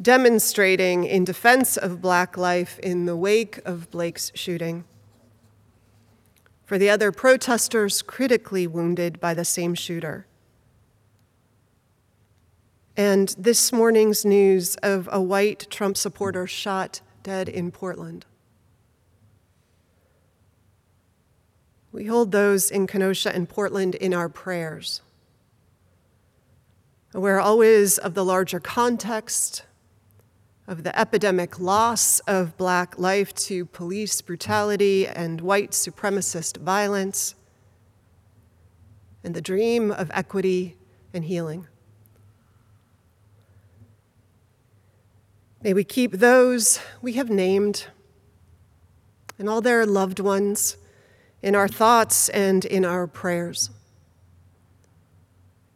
demonstrating 0.00 1.04
in 1.04 1.24
defense 1.24 1.76
of 1.76 2.02
black 2.02 2.36
life 2.36 2.78
in 2.80 3.06
the 3.06 3.16
wake 3.16 3.60
of 3.64 3.90
Blake's 3.90 4.30
shooting. 4.34 4.84
For 6.66 6.78
the 6.78 6.90
other 6.90 7.12
protesters 7.12 8.02
critically 8.02 8.66
wounded 8.66 9.20
by 9.20 9.34
the 9.34 9.44
same 9.44 9.74
shooter. 9.74 10.26
And 12.96 13.34
this 13.38 13.72
morning's 13.72 14.24
news 14.24 14.76
of 14.76 15.08
a 15.10 15.20
white 15.20 15.66
Trump 15.70 15.96
supporter 15.96 16.46
shot 16.46 17.00
dead 17.22 17.48
in 17.48 17.70
Portland. 17.70 18.24
We 21.94 22.06
hold 22.06 22.32
those 22.32 22.72
in 22.72 22.88
Kenosha 22.88 23.32
and 23.32 23.48
Portland 23.48 23.94
in 23.94 24.12
our 24.12 24.28
prayers. 24.28 25.00
Aware 27.14 27.38
always 27.38 27.98
of 27.98 28.14
the 28.14 28.24
larger 28.24 28.58
context, 28.58 29.62
of 30.66 30.82
the 30.82 30.98
epidemic 30.98 31.60
loss 31.60 32.18
of 32.26 32.56
black 32.56 32.98
life 32.98 33.32
to 33.46 33.64
police 33.66 34.20
brutality 34.22 35.06
and 35.06 35.40
white 35.40 35.70
supremacist 35.70 36.56
violence, 36.56 37.36
and 39.22 39.32
the 39.32 39.40
dream 39.40 39.92
of 39.92 40.10
equity 40.12 40.76
and 41.12 41.26
healing. 41.26 41.68
May 45.62 45.72
we 45.72 45.84
keep 45.84 46.10
those 46.10 46.80
we 47.00 47.12
have 47.12 47.30
named 47.30 47.86
and 49.38 49.48
all 49.48 49.60
their 49.60 49.86
loved 49.86 50.18
ones 50.18 50.76
in 51.44 51.54
our 51.54 51.68
thoughts 51.68 52.30
and 52.30 52.64
in 52.64 52.86
our 52.86 53.06
prayers. 53.06 53.68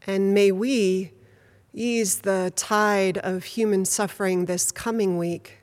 And 0.07 0.33
may 0.33 0.51
we 0.51 1.13
ease 1.75 2.21
the 2.21 2.51
tide 2.57 3.19
of 3.19 3.45
human 3.45 3.85
suffering 3.85 4.47
this 4.47 4.73
coming 4.73 5.19
week, 5.19 5.59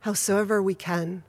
howsoever 0.00 0.60
we 0.60 0.74
can. 0.74 1.22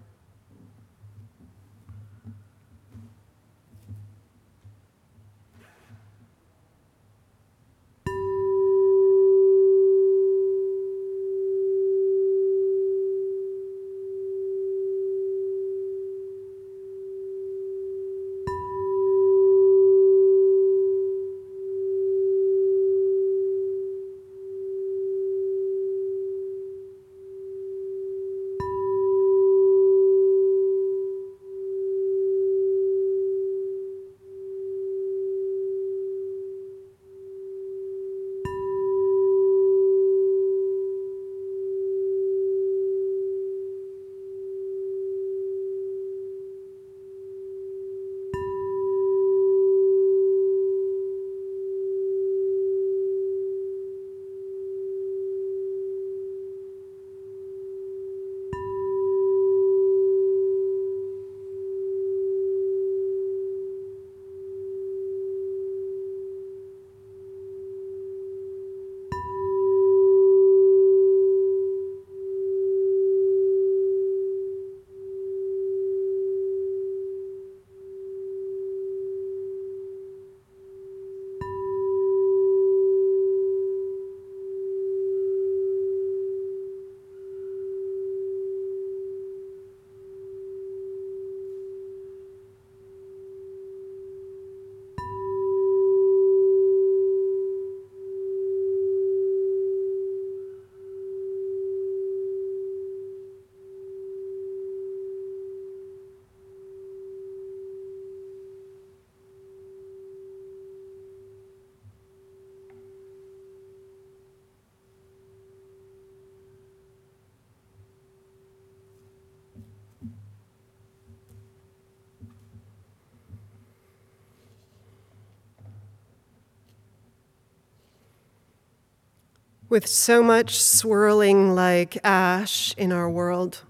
With 129.76 129.88
so 129.88 130.24
much 130.24 130.58
swirling 130.58 131.54
like 131.54 131.98
ash 132.02 132.74
in 132.78 132.94
our 132.94 133.10
world. 133.10 133.64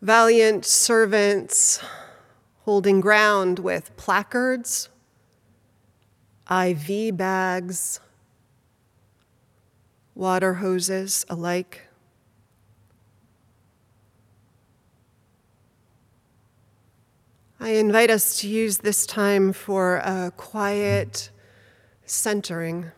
Valiant 0.00 0.64
servants 0.64 1.80
holding 2.60 3.00
ground 3.00 3.58
with 3.58 3.90
placards, 3.96 4.90
IV 6.48 7.16
bags, 7.16 7.98
water 10.14 10.54
hoses 10.54 11.26
alike. 11.28 11.88
I 17.58 17.70
invite 17.70 18.10
us 18.10 18.38
to 18.38 18.48
use 18.48 18.78
this 18.78 19.04
time 19.04 19.52
for 19.52 19.96
a 19.96 20.32
quiet 20.36 21.30
centering, 22.10 22.92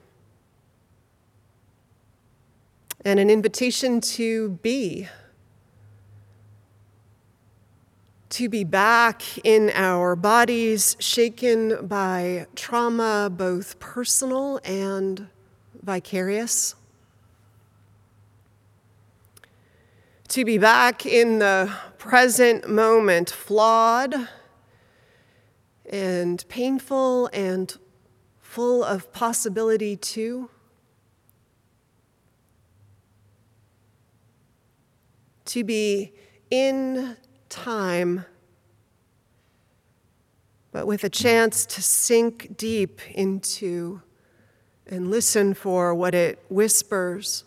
and 3.04 3.18
an 3.18 3.30
invitation 3.30 4.00
to 4.00 4.50
be. 4.62 5.08
To 8.30 8.48
be 8.48 8.62
back 8.62 9.22
in 9.44 9.70
our 9.74 10.14
bodies, 10.14 10.96
shaken 11.00 11.86
by 11.86 12.46
trauma, 12.54 13.28
both 13.30 13.80
personal 13.80 14.60
and 14.64 15.26
vicarious. 15.82 16.76
To 20.28 20.44
be 20.44 20.58
back 20.58 21.04
in 21.04 21.40
the 21.40 21.72
present 21.98 22.70
moment, 22.70 23.30
flawed 23.30 24.14
and 25.90 26.44
painful 26.48 27.28
and 27.32 27.76
full 28.50 28.82
of 28.82 29.12
possibility 29.12 29.94
too. 29.94 30.50
To 35.44 35.62
be 35.62 36.12
in 36.50 37.16
time, 37.48 38.24
but 40.72 40.84
with 40.84 41.04
a 41.04 41.08
chance 41.08 41.64
to 41.66 41.80
sink 41.80 42.56
deep 42.56 43.00
into 43.14 44.02
and 44.84 45.12
listen 45.12 45.54
for 45.54 45.94
what 45.94 46.12
it 46.12 46.44
whispers 46.48 47.44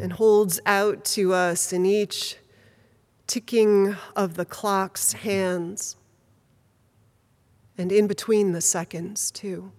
and 0.00 0.12
holds 0.12 0.60
out 0.64 1.04
to 1.06 1.32
us 1.32 1.72
in 1.72 1.84
each 1.84 2.36
ticking 3.26 3.96
of 4.14 4.34
the 4.34 4.44
clock's 4.44 5.12
hands 5.14 5.96
and 7.82 7.90
in 7.90 8.06
between 8.06 8.52
the 8.52 8.60
seconds, 8.60 9.32
too. 9.32 9.72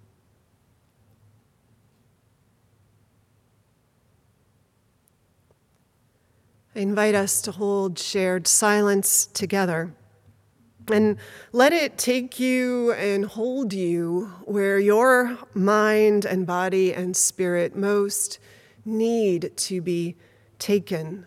I 6.75 6.79
invite 6.79 7.15
us 7.15 7.41
to 7.43 7.53
hold 7.53 7.97
shared 7.97 8.45
silence 8.45 9.25
together 9.25 9.93
and 10.91 11.15
let 11.53 11.71
it 11.71 11.97
take 11.97 12.41
you 12.41 12.91
and 12.91 13.23
hold 13.23 13.71
you 13.71 14.33
where 14.43 14.79
your 14.79 15.37
mind 15.53 16.25
and 16.25 16.45
body 16.45 16.93
and 16.93 17.15
spirit 17.15 17.73
most 17.73 18.37
need 18.83 19.55
to 19.55 19.79
be 19.79 20.17
taken 20.59 21.25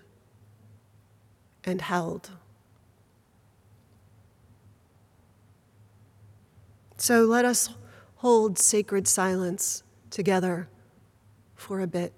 and 1.65 1.81
held. 1.81 2.33
So 7.07 7.25
let 7.25 7.45
us 7.45 7.69
hold 8.16 8.59
sacred 8.59 9.07
silence 9.07 9.85
together 10.11 10.69
for 11.55 11.81
a 11.81 11.87
bit. 11.87 12.12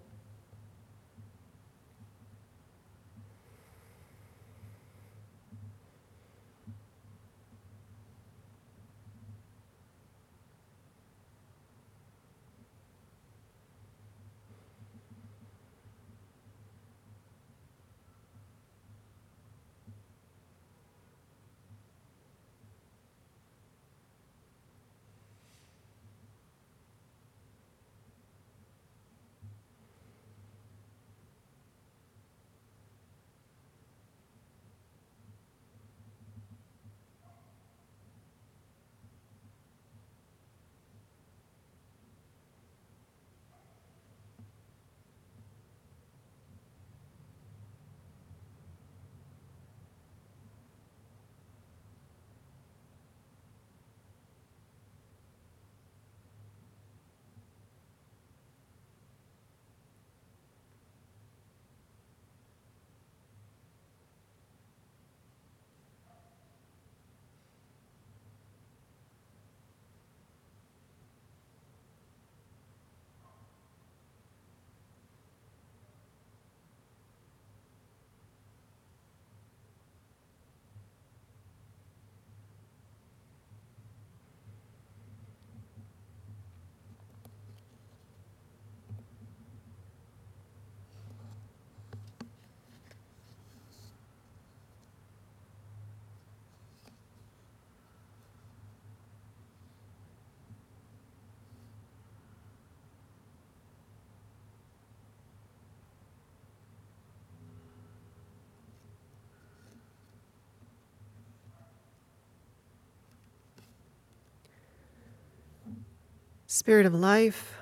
Spirit 116.51 116.87
of 116.87 116.95
life, 116.95 117.59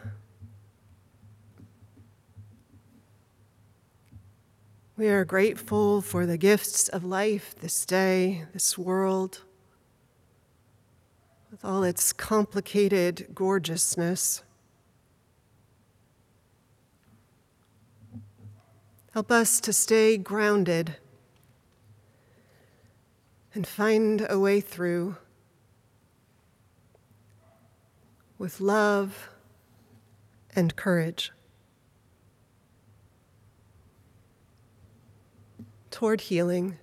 we 4.97 5.09
are 5.09 5.25
grateful 5.25 6.01
for 6.01 6.25
the 6.25 6.39
gifts 6.39 6.89
of 6.89 7.05
life 7.05 7.57
this 7.61 7.85
day, 7.85 8.45
this 8.53 8.79
world, 8.79 9.43
with 11.51 11.65
all 11.65 11.83
its 11.83 12.13
complicated 12.13 13.27
gorgeousness. 13.35 14.45
Help 19.15 19.33
us 19.33 19.61
to 19.63 19.73
stay 19.73 20.17
grounded 20.17 20.95
and 23.53 23.67
find 23.67 24.25
a 24.31 24.39
way 24.39 24.61
through 24.61 25.17
with 28.39 28.61
love 28.61 29.31
and 30.55 30.77
courage 30.77 31.33
toward 35.91 36.21
healing. 36.23 36.79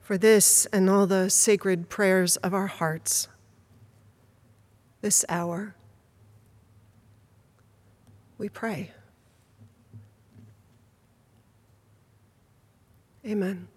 For 0.00 0.18
this 0.18 0.66
and 0.72 0.88
all 0.88 1.06
the 1.06 1.30
sacred 1.30 1.88
prayers 1.88 2.36
of 2.38 2.54
our 2.54 2.66
hearts, 2.66 3.28
this 5.00 5.24
hour, 5.28 5.74
we 8.38 8.48
pray. 8.48 8.90
Amen. 13.24 13.68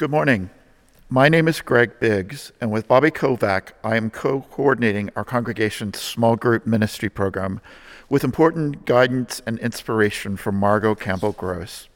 Good 0.00 0.10
morning. 0.10 0.48
My 1.10 1.28
name 1.28 1.46
is 1.46 1.60
Greg 1.60 2.00
Biggs, 2.00 2.52
and 2.58 2.70
with 2.72 2.88
Bobby 2.88 3.10
Kovac, 3.10 3.72
I 3.84 3.96
am 3.98 4.08
co 4.08 4.40
coordinating 4.50 5.10
our 5.14 5.26
congregation's 5.26 6.00
small 6.00 6.36
group 6.36 6.66
ministry 6.66 7.10
program 7.10 7.60
with 8.08 8.24
important 8.24 8.86
guidance 8.86 9.42
and 9.44 9.58
inspiration 9.58 10.38
from 10.38 10.54
Margot 10.54 10.94
Campbell 10.94 11.32
Gross. 11.32 11.90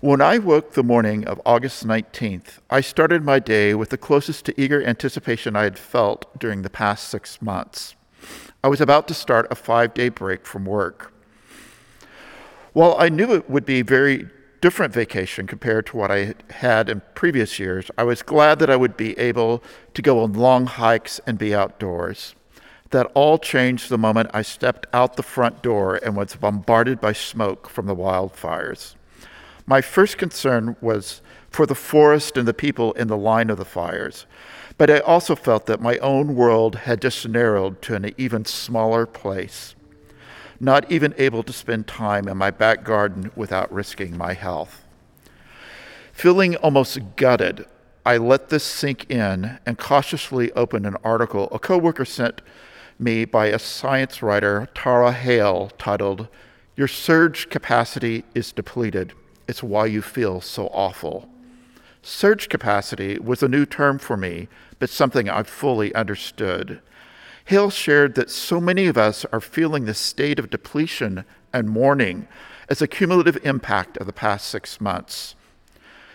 When 0.00 0.20
I 0.20 0.38
woke 0.38 0.72
the 0.72 0.82
morning 0.82 1.24
of 1.28 1.40
August 1.46 1.86
19th, 1.86 2.58
I 2.68 2.80
started 2.80 3.22
my 3.22 3.38
day 3.38 3.76
with 3.76 3.90
the 3.90 3.96
closest 3.96 4.44
to 4.46 4.60
eager 4.60 4.82
anticipation 4.84 5.54
I 5.54 5.62
had 5.62 5.78
felt 5.78 6.40
during 6.40 6.62
the 6.62 6.70
past 6.70 7.08
six 7.08 7.40
months. 7.40 7.94
I 8.64 8.66
was 8.66 8.80
about 8.80 9.06
to 9.06 9.14
start 9.14 9.46
a 9.48 9.54
five 9.54 9.94
day 9.94 10.08
break 10.08 10.44
from 10.44 10.64
work. 10.64 11.12
While 12.72 12.96
I 12.98 13.10
knew 13.10 13.32
it 13.32 13.48
would 13.48 13.64
be 13.64 13.82
very 13.82 14.28
different 14.64 14.94
vacation 14.94 15.46
compared 15.46 15.84
to 15.84 15.94
what 15.94 16.10
I 16.10 16.32
had 16.48 16.88
in 16.88 17.02
previous 17.14 17.58
years. 17.58 17.90
I 17.98 18.04
was 18.04 18.22
glad 18.22 18.60
that 18.60 18.70
I 18.70 18.76
would 18.76 18.96
be 18.96 19.12
able 19.18 19.62
to 19.92 20.00
go 20.00 20.20
on 20.20 20.32
long 20.32 20.64
hikes 20.64 21.20
and 21.26 21.36
be 21.36 21.54
outdoors. 21.54 22.34
That 22.88 23.12
all 23.12 23.36
changed 23.36 23.90
the 23.90 23.98
moment 23.98 24.30
I 24.32 24.40
stepped 24.40 24.86
out 24.94 25.16
the 25.16 25.22
front 25.22 25.62
door 25.62 26.00
and 26.02 26.16
was 26.16 26.36
bombarded 26.36 26.98
by 26.98 27.12
smoke 27.12 27.68
from 27.68 27.84
the 27.84 27.94
wildfires. 27.94 28.94
My 29.66 29.82
first 29.82 30.16
concern 30.16 30.76
was 30.80 31.20
for 31.50 31.66
the 31.66 31.74
forest 31.74 32.38
and 32.38 32.48
the 32.48 32.54
people 32.54 32.94
in 32.94 33.08
the 33.08 33.18
line 33.18 33.50
of 33.50 33.58
the 33.58 33.66
fires, 33.66 34.24
but 34.78 34.90
I 34.90 35.00
also 35.00 35.36
felt 35.36 35.66
that 35.66 35.82
my 35.82 35.98
own 35.98 36.36
world 36.36 36.76
had 36.88 37.02
just 37.02 37.28
narrowed 37.28 37.82
to 37.82 37.96
an 37.96 38.14
even 38.16 38.46
smaller 38.46 39.04
place 39.04 39.74
not 40.64 40.90
even 40.90 41.14
able 41.18 41.42
to 41.42 41.52
spend 41.52 41.86
time 41.86 42.26
in 42.26 42.36
my 42.36 42.50
back 42.50 42.82
garden 42.84 43.30
without 43.36 43.72
risking 43.72 44.16
my 44.16 44.32
health. 44.32 44.84
Feeling 46.12 46.56
almost 46.56 46.98
gutted, 47.16 47.66
I 48.06 48.16
let 48.16 48.48
this 48.48 48.64
sink 48.64 49.10
in 49.10 49.58
and 49.66 49.78
cautiously 49.78 50.52
opened 50.52 50.86
an 50.86 50.96
article 51.04 51.48
a 51.52 51.58
coworker 51.58 52.04
sent 52.04 52.40
me 52.98 53.24
by 53.24 53.46
a 53.46 53.58
science 53.58 54.22
writer, 54.22 54.68
Tara 54.74 55.12
Haelle, 55.12 55.70
titled, 55.78 56.28
Your 56.76 56.88
Surge 56.88 57.50
Capacity 57.50 58.24
is 58.34 58.52
Depleted. 58.52 59.12
It's 59.48 59.62
Why 59.62 59.86
You 59.86 60.00
Feel 60.02 60.40
So 60.40 60.68
Awful. 60.68 61.28
Surge 62.02 62.48
capacity 62.48 63.18
was 63.18 63.42
a 63.42 63.48
new 63.48 63.64
term 63.64 63.98
for 63.98 64.16
me, 64.16 64.48
but 64.78 64.90
something 64.90 65.28
I 65.28 65.42
fully 65.42 65.94
understood. 65.94 66.80
Haelle 67.44 67.70
shared 67.70 68.14
that 68.14 68.30
so 68.30 68.60
many 68.60 68.86
of 68.86 68.96
us 68.96 69.26
are 69.26 69.40
feeling 69.40 69.84
this 69.84 69.98
state 69.98 70.38
of 70.38 70.50
depletion 70.50 71.24
and 71.52 71.68
mourning 71.68 72.26
as 72.68 72.80
a 72.80 72.88
cumulative 72.88 73.38
impact 73.44 73.96
of 73.98 74.06
the 74.06 74.12
past 74.12 74.48
six 74.48 74.80
months. 74.80 75.34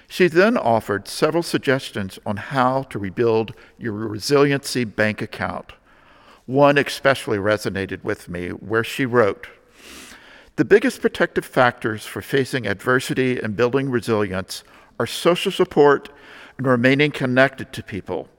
She 0.08 0.28
then 0.28 0.58
offered 0.58 1.08
several 1.08 1.44
suggestions 1.44 2.18
on 2.26 2.38
how 2.38 2.84
to 2.84 2.98
rebuild 2.98 3.54
your 3.78 3.94
resiliency 3.94 4.84
bank 4.84 5.22
account. 5.22 5.74
One 6.48 6.80
especially 6.80 7.38
resonated 7.38 8.04
with 8.04 8.28
me, 8.28 8.50
where 8.50 8.84
she 8.84 9.06
wrote 9.06 9.48
The 10.56 10.66
biggest 10.66 11.00
protective 11.00 11.46
factors 11.46 12.08
for 12.08 12.24
facing 12.24 12.66
adversity 12.66 13.40
and 13.40 13.56
building 13.56 13.92
resilience 13.92 14.64
are 15.00 15.06
social 15.06 15.52
support 15.52 16.10
and 16.58 16.66
remaining 16.66 17.12
connected 17.12 17.72
to 17.74 17.84
people. 17.84 18.30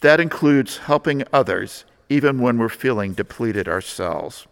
That 0.00 0.20
includes 0.20 0.78
helping 0.78 1.24
others, 1.32 1.84
even 2.08 2.40
when 2.40 2.58
we're 2.58 2.68
feeling 2.68 3.12
depleted 3.12 3.68
ourselves. 3.68 4.46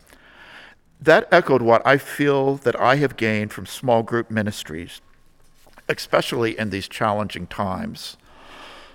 That 1.00 1.28
echoed 1.30 1.62
what 1.62 1.86
I 1.86 1.98
feel 1.98 2.56
that 2.58 2.78
I 2.80 2.96
have 2.96 3.16
gained 3.16 3.52
from 3.52 3.66
small 3.66 4.02
group 4.02 4.30
ministries, 4.30 5.00
especially 5.88 6.58
in 6.58 6.70
these 6.70 6.88
challenging 6.88 7.46
times. 7.46 8.16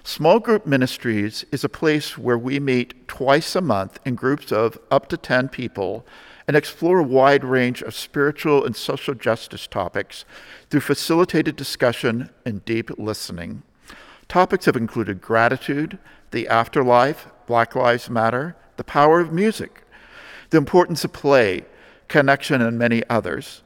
Small 0.04 0.40
group 0.40 0.66
ministries 0.66 1.46
is 1.52 1.64
a 1.64 1.70
place 1.70 2.18
where 2.18 2.38
we 2.38 2.60
meet 2.60 3.08
twice 3.08 3.56
a 3.56 3.62
month 3.62 4.00
in 4.06 4.16
groups 4.16 4.52
of 4.52 4.80
up 4.90 5.08
to 5.10 5.18
10 5.18 5.50
people 5.50 6.06
and 6.48 6.58
explore 6.58 7.00
a 7.00 7.04
wide 7.04 7.44
range 7.44 7.84
of 7.84 7.94
spiritual 7.94 8.66
and 8.66 8.76
social 8.76 9.14
justice 9.14 9.68
topics 9.68 10.26
through 10.70 10.80
facilitated 10.80 11.56
discussion 11.56 12.32
and 12.44 12.66
deep 12.66 12.90
listening. 12.98 13.62
Topics 14.28 14.66
have 14.66 14.76
included 14.76 15.22
gratitude, 15.22 16.00
the 16.32 16.48
afterlife, 16.48 17.28
Black 17.50 17.74
Lives 17.74 18.12
Matter, 18.12 18.56
the 18.78 18.84
power 18.84 19.20
of 19.20 19.34
music, 19.34 19.82
the 20.52 20.58
importance 20.60 21.04
of 21.04 21.12
play, 21.12 21.66
connection, 22.08 22.62
and 22.62 22.78
many 22.78 23.02
others. 23.10 23.64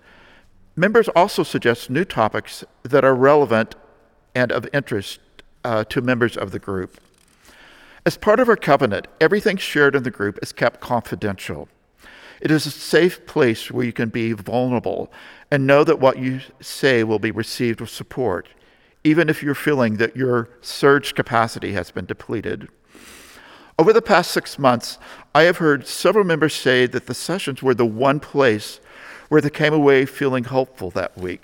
Members 0.78 1.10
also 1.10 1.44
suggest 1.44 1.90
new 1.90 2.06
topics 2.06 2.64
that 2.84 3.04
are 3.04 3.14
relevant 3.14 3.76
and 4.34 4.54
of 4.54 4.70
interest 4.72 5.20
uh, 5.66 5.84
to 5.84 6.02
members 6.02 6.38
of 6.38 6.52
the 6.52 6.60
group. 6.60 6.98
As 8.06 8.16
part 8.16 8.40
of 8.40 8.48
our 8.48 8.56
covenant, 8.56 9.10
everything 9.20 9.58
shared 9.58 9.98
in 9.98 10.04
the 10.04 10.12
group 10.12 10.40
is 10.42 10.54
kept 10.54 10.80
confidential. 10.80 11.68
It 12.40 12.52
is 12.52 12.66
a 12.66 12.72
safe 12.72 13.26
place 13.26 13.70
where 13.70 13.86
you 13.86 13.92
can 13.92 14.08
be 14.08 14.32
vulnerable 14.32 15.12
and 15.52 15.68
know 15.68 15.84
that 15.84 16.00
what 16.00 16.18
you 16.18 16.40
say 16.62 17.04
will 17.04 17.20
be 17.20 17.32
received 17.32 17.82
with 17.82 17.90
support, 17.90 18.48
even 19.04 19.28
if 19.28 19.44
you're 19.44 19.54
feeling 19.54 19.98
that 19.98 20.16
your 20.16 20.48
surge 20.62 21.16
capacity 21.16 21.74
has 21.74 21.92
been 21.92 22.06
depleted. 22.06 22.70
Over 23.80 23.92
the 23.92 24.02
past 24.02 24.32
six 24.32 24.60
months, 24.60 25.00
I 25.34 25.44
have 25.44 25.58
heard 25.58 25.88
several 25.88 26.26
members 26.26 26.54
say 26.54 26.86
that 26.86 27.08
the 27.08 27.16
sessions 27.16 27.64
were 27.64 27.74
the 27.74 27.86
one 27.86 28.20
place 28.20 28.80
where 29.30 29.42
they 29.42 29.50
came 29.50 29.74
away 29.74 30.06
feeling 30.06 30.44
hopeful 30.44 30.92
that 30.92 31.18
week. 31.18 31.42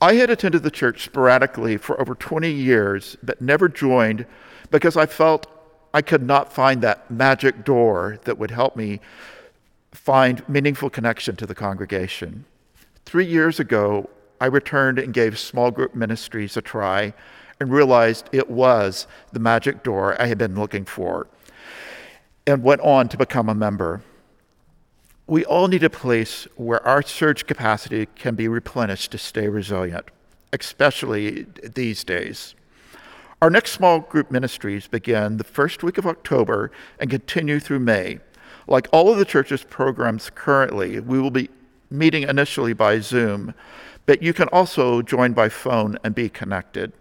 I 0.00 0.14
had 0.16 0.28
attended 0.28 0.62
the 0.62 0.70
church 0.70 1.04
sporadically 1.04 1.78
for 1.78 1.98
over 1.98 2.14
20 2.14 2.50
years, 2.50 3.16
but 3.22 3.40
never 3.40 3.66
joined 3.66 4.26
because 4.70 4.94
I 4.94 5.06
felt 5.06 5.46
I 5.94 6.02
could 6.02 6.22
not 6.22 6.52
find 6.52 6.82
that 6.82 7.10
magic 7.10 7.64
door 7.64 8.18
that 8.24 8.36
would 8.36 8.50
help 8.50 8.76
me 8.76 9.00
find 9.92 10.46
meaningful 10.46 10.90
connection 10.90 11.36
to 11.36 11.46
the 11.46 11.54
congregation. 11.54 12.44
Three 13.06 13.24
years 13.24 13.58
ago, 13.58 14.10
I 14.38 14.46
returned 14.46 14.98
and 14.98 15.14
gave 15.14 15.38
small 15.38 15.70
group 15.70 15.94
ministries 15.94 16.58
a 16.58 16.60
try 16.60 17.14
and 17.60 17.70
realized 17.70 18.28
it 18.32 18.50
was 18.50 19.06
the 19.32 19.40
magic 19.40 19.82
door 19.82 20.20
I 20.20 20.26
had 20.26 20.38
been 20.38 20.54
looking 20.54 20.84
for 20.84 21.26
and 22.46 22.62
went 22.62 22.80
on 22.82 23.08
to 23.08 23.16
become 23.16 23.48
a 23.48 23.54
member. 23.54 24.02
We 25.26 25.44
all 25.44 25.66
need 25.66 25.82
a 25.82 25.90
place 25.90 26.46
where 26.54 26.86
our 26.86 27.02
surge 27.02 27.46
capacity 27.46 28.06
can 28.14 28.36
be 28.36 28.46
replenished 28.46 29.10
to 29.12 29.18
stay 29.18 29.48
resilient, 29.48 30.06
especially 30.52 31.46
these 31.62 32.04
days. 32.04 32.54
Our 33.42 33.50
next 33.50 33.72
small 33.72 34.00
group 34.00 34.30
ministries 34.30 34.86
begin 34.86 35.36
the 35.36 35.44
first 35.44 35.82
week 35.82 35.98
of 35.98 36.06
October 36.06 36.70
and 36.98 37.10
continue 37.10 37.60
through 37.60 37.80
May. 37.80 38.20
Like 38.68 38.88
all 38.92 39.10
of 39.10 39.18
the 39.18 39.24
church's 39.24 39.62
programs 39.64 40.30
currently, 40.34 41.00
we 41.00 41.20
will 41.20 41.30
be 41.30 41.50
meeting 41.90 42.22
initially 42.22 42.72
by 42.72 43.00
Zoom, 43.00 43.52
but 44.06 44.22
you 44.22 44.32
can 44.32 44.48
also 44.48 45.02
join 45.02 45.32
by 45.32 45.48
phone 45.48 45.98
and 46.02 46.14
be 46.14 46.28
connected. 46.28 46.92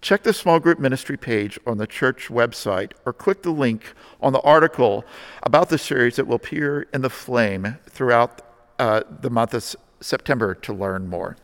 Check 0.00 0.22
the 0.22 0.32
small 0.32 0.60
group 0.60 0.78
ministry 0.78 1.16
page 1.16 1.58
on 1.66 1.78
the 1.78 1.86
church 1.86 2.28
website 2.28 2.92
or 3.04 3.12
click 3.12 3.42
the 3.42 3.50
link 3.50 3.94
on 4.20 4.32
the 4.32 4.40
article 4.40 5.04
about 5.42 5.68
the 5.68 5.78
series 5.78 6.16
that 6.16 6.26
will 6.26 6.36
appear 6.36 6.86
in 6.92 7.02
the 7.02 7.10
flame 7.10 7.78
throughout 7.88 8.42
uh, 8.78 9.02
the 9.20 9.30
month 9.30 9.54
of 9.54 9.74
September 10.00 10.54
to 10.54 10.72
learn 10.72 11.08
more. 11.08 11.36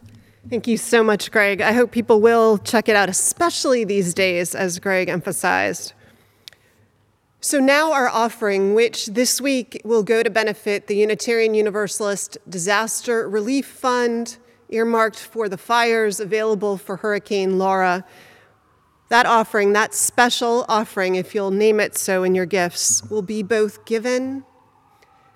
Thank 0.50 0.66
you 0.66 0.76
so 0.76 1.02
much, 1.04 1.30
Greg. 1.30 1.60
I 1.60 1.72
hope 1.72 1.92
people 1.92 2.20
will 2.20 2.58
check 2.58 2.88
it 2.88 2.96
out, 2.96 3.08
especially 3.08 3.84
these 3.84 4.12
days, 4.12 4.54
as 4.54 4.78
Greg 4.80 5.08
emphasized. 5.08 5.92
So, 7.40 7.58
now 7.58 7.92
our 7.92 8.08
offering, 8.08 8.74
which 8.74 9.06
this 9.06 9.40
week 9.40 9.80
will 9.84 10.02
go 10.02 10.22
to 10.22 10.30
benefit 10.30 10.88
the 10.88 10.96
Unitarian 10.96 11.54
Universalist 11.54 12.38
Disaster 12.48 13.28
Relief 13.28 13.66
Fund, 13.66 14.36
earmarked 14.68 15.18
for 15.18 15.48
the 15.48 15.58
fires 15.58 16.20
available 16.20 16.76
for 16.76 16.96
Hurricane 16.96 17.58
Laura. 17.58 18.04
That 19.12 19.26
offering, 19.26 19.74
that 19.74 19.92
special 19.92 20.64
offering, 20.70 21.16
if 21.16 21.34
you'll 21.34 21.50
name 21.50 21.80
it 21.80 21.98
so 21.98 22.24
in 22.24 22.34
your 22.34 22.46
gifts, 22.46 23.02
will 23.10 23.20
be 23.20 23.42
both 23.42 23.84
given 23.84 24.42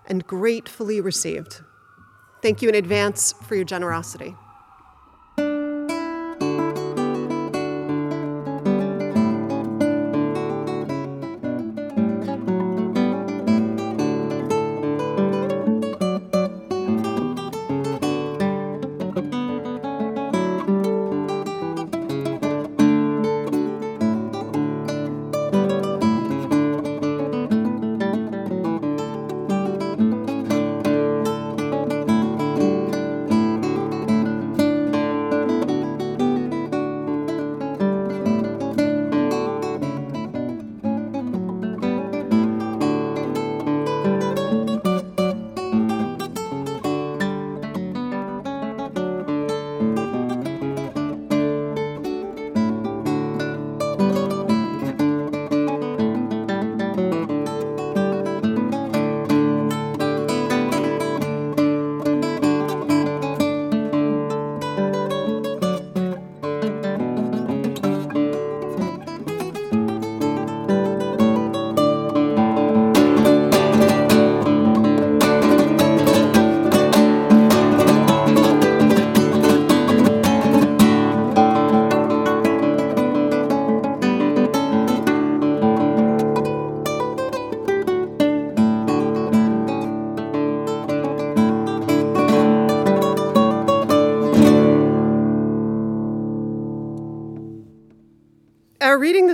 and 0.06 0.26
gratefully 0.26 0.98
received. 0.98 1.60
Thank 2.40 2.62
you 2.62 2.70
in 2.70 2.74
advance 2.74 3.34
for 3.46 3.54
your 3.54 3.66
generosity. 3.66 4.34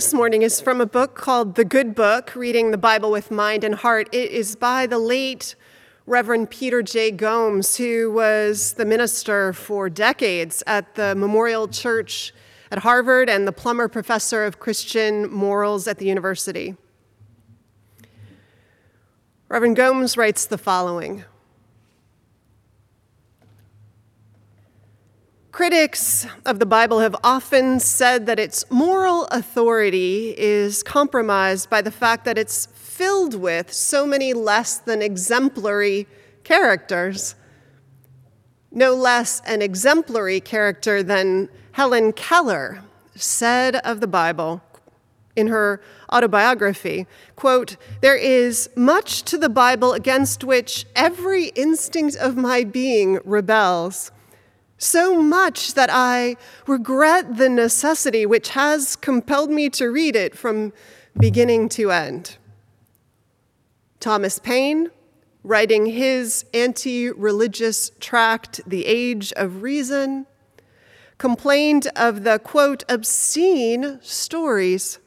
This 0.03 0.13
morning 0.13 0.43
is 0.43 0.61
from 0.61 0.81
a 0.81 0.87
book 0.87 1.15
called 1.15 1.55
The 1.55 1.65
Good 1.65 1.95
Book 1.95 2.35
Reading 2.35 2.73
the 2.73 2.77
Bible 2.77 3.13
with 3.13 3.31
Mind 3.31 3.63
and 3.63 3.73
Heart. 3.73 4.09
It 4.11 4.33
is 4.33 4.57
by 4.57 4.85
the 4.85 4.99
late 4.99 5.55
Reverend 6.07 6.51
Peter 6.51 6.83
J. 6.83 7.13
Gomes, 7.13 7.77
who 7.77 8.11
was 8.11 8.73
the 8.73 8.85
minister 8.85 9.53
for 9.53 9.89
decades 9.89 10.61
at 10.67 10.97
the 10.97 11.15
Memorial 11.15 11.69
Church 11.69 12.35
at 12.73 12.81
Harvard 12.81 13.31
and 13.31 13.47
the 13.47 13.53
Plummer 13.53 13.87
Professor 13.87 14.45
of 14.45 14.59
Christian 14.59 15.31
Morals 15.31 15.87
at 15.87 15.99
the 15.99 16.07
university. 16.07 16.75
Reverend 19.49 19.77
Gomes 19.77 20.17
writes 20.17 20.47
the 20.47 20.59
following 20.59 21.23
Critics 25.53 26.27
of 26.47 26.61
the 26.61 26.67
Bible 26.67 27.01
have 27.01 27.15
often 27.23 27.79
said 27.79 28.25
that 28.25 28.39
its 28.39 28.65
moral 28.71 29.27
authority 29.27 30.35
is 30.39 30.83
compromised 30.83 31.69
by 31.69 31.83
the 31.83 31.91
fact 31.91 32.25
that 32.25 32.39
it's 32.39 32.65
filled 32.73 33.35
with 33.35 33.71
so 33.71 34.07
many 34.07 34.33
less 34.33 34.79
than 34.79 35.03
exemplary 35.03 36.07
characters. 36.43 37.35
No 38.71 38.95
less 38.95 39.43
an 39.45 39.61
exemplary 39.61 40.41
character 40.41 41.03
than 41.03 41.51
Helen 41.73 42.15
Keller 42.15 42.83
said 43.15 43.77
of 43.77 44.01
the 44.01 44.07
Bible 44.07 44.63
in 45.37 45.49
her 45.49 45.83
autobiography 46.11 47.07
quote 47.37 47.77
there 48.03 48.17
is 48.17 48.69
much 48.77 49.23
to 49.23 49.39
the 49.39 49.49
bible 49.49 49.95
against 49.95 50.45
which 50.45 50.85
every 50.95 51.47
instinct 51.55 52.15
of 52.17 52.37
my 52.37 52.63
being 52.63 53.19
rebels 53.25 54.11
so 54.83 55.23
much 55.23 55.75
that 55.75 55.89
i 55.93 56.37
regret 56.67 57.37
the 57.37 57.49
necessity 57.49 58.27
which 58.27 58.49
has 58.51 58.97
compelled 58.97 59.51
me 59.51 59.71
to 59.71 59.87
read 59.87 60.17
it 60.17 60.37
from 60.37 60.73
beginning 61.19 61.69
to 61.69 61.93
end. 61.93 62.37
Thomas 64.01 64.41
paine 64.41 64.91
writing 65.45 65.87
his 65.87 66.45
anti-religious 66.53 67.93
tract 68.01 68.61
the 68.67 68.85
age 68.87 69.33
of 69.35 69.63
reason 69.63 70.27
complained 71.17 71.87
of 71.95 72.25
the 72.25 72.41
quote 72.41 72.83
obscene 72.89 74.01
stories 74.03 74.99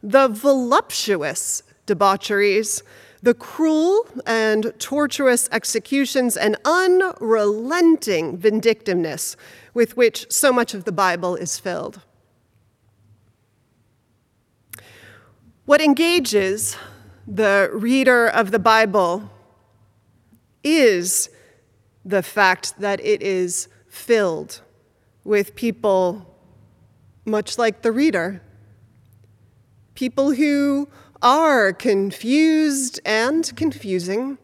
the 0.00 0.28
voluptuous 0.28 1.62
debaucheries, 1.86 2.82
the 3.24 3.32
cruel 3.32 4.06
and 4.26 4.74
torturous 4.78 5.48
executions, 5.50 6.36
and 6.36 6.56
unrelenting 6.66 8.36
vindictiveness 8.36 9.34
with 9.72 9.96
which 9.96 10.30
so 10.30 10.52
much 10.52 10.74
of 10.74 10.84
the 10.84 10.92
Bible 10.92 11.34
is 11.34 11.58
filled. 11.58 12.02
What 15.64 15.80
engages 15.80 16.76
the 17.26 17.70
reader 17.72 18.28
of 18.28 18.50
the 18.50 18.58
Bible 18.58 19.30
is 20.62 21.30
the 22.04 22.22
fact 22.22 22.78
that 22.78 23.00
it 23.00 23.22
is 23.22 23.68
filled 23.88 24.60
with 25.24 25.54
people 25.54 26.36
much 27.24 27.56
like 27.56 27.80
the 27.80 27.90
reader 27.90 28.42
people 29.94 30.32
who 30.32 30.88
are 31.24 31.72
confused 31.72 33.00
and 33.04 33.50
confusing, 33.56 34.36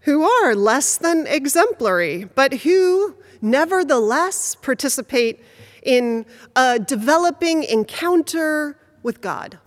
who 0.00 0.22
are 0.22 0.54
less 0.54 0.96
than 0.96 1.26
exemplary, 1.26 2.24
but 2.24 2.54
who 2.54 3.16
nevertheless 3.42 4.54
participate 4.54 5.42
in 5.82 6.24
a 6.54 6.78
developing 6.78 7.64
encounter 7.64 8.78
with 9.02 9.20
God. 9.20 9.58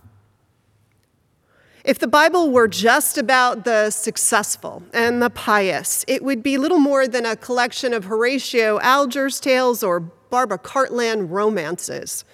If 1.84 1.98
the 1.98 2.08
Bible 2.08 2.50
were 2.50 2.68
just 2.68 3.18
about 3.18 3.64
the 3.64 3.90
successful 3.90 4.82
and 4.94 5.22
the 5.22 5.30
pious, 5.30 6.04
it 6.08 6.24
would 6.24 6.42
be 6.42 6.56
little 6.56 6.78
more 6.78 7.06
than 7.06 7.26
a 7.26 7.36
collection 7.36 7.92
of 7.92 8.04
Horatio 8.04 8.80
Alger's 8.80 9.40
tales 9.40 9.82
or 9.82 10.00
Barbara 10.00 10.58
Cartland 10.58 11.30
romances. 11.30 12.24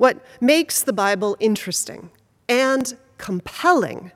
What 0.00 0.24
makes 0.40 0.82
the 0.82 0.94
Bible 0.94 1.36
interesting 1.40 2.08
and 2.48 2.96
compelling 3.18 4.12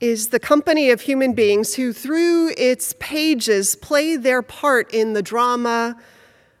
is 0.00 0.28
the 0.28 0.40
company 0.40 0.88
of 0.88 1.02
human 1.02 1.34
beings 1.34 1.74
who, 1.74 1.92
through 1.92 2.54
its 2.56 2.94
pages, 2.98 3.76
play 3.76 4.16
their 4.16 4.40
part 4.40 4.90
in 4.94 5.12
the 5.12 5.20
drama 5.20 6.00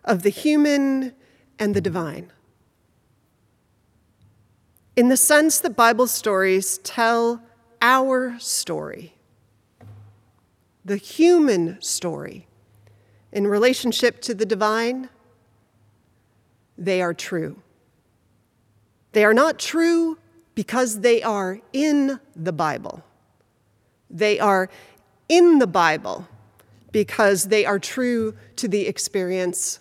of 0.04 0.22
the 0.22 0.28
human 0.28 1.14
and 1.58 1.74
the 1.74 1.80
divine. 1.80 2.30
In 4.96 5.08
the 5.08 5.16
sense 5.16 5.58
that 5.60 5.74
Bible 5.74 6.06
stories 6.06 6.76
tell 6.76 7.40
our 7.80 8.38
story, 8.38 9.14
the 10.84 10.98
human 10.98 11.80
story, 11.80 12.48
in 13.32 13.46
relationship 13.46 14.20
to 14.20 14.34
the 14.34 14.44
divine, 14.44 15.08
they 16.76 17.00
are 17.00 17.14
true. 17.14 17.62
They 19.12 19.24
are 19.24 19.34
not 19.34 19.58
true 19.58 20.18
because 20.54 21.00
they 21.00 21.22
are 21.22 21.60
in 21.72 22.20
the 22.36 22.52
Bible. 22.52 23.02
They 24.08 24.38
are 24.38 24.68
in 25.28 25.58
the 25.58 25.66
Bible 25.66 26.28
because 26.92 27.44
they 27.44 27.64
are 27.64 27.78
true 27.78 28.34
to 28.56 28.68
the 28.68 28.86
experience 28.86 29.80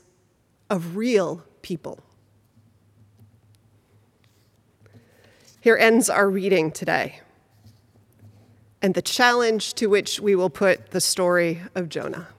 of 0.69 0.95
real 0.95 1.43
people. 1.61 1.99
Here 5.61 5.75
ends 5.75 6.09
our 6.09 6.29
reading 6.29 6.71
today 6.71 7.19
and 8.81 8.93
the 8.93 9.01
challenge 9.01 9.73
to 9.75 9.87
which 9.87 10.19
we 10.19 10.35
will 10.35 10.49
put 10.49 10.91
the 10.91 11.01
story 11.01 11.61
of 11.75 11.89
Jonah. 11.89 12.29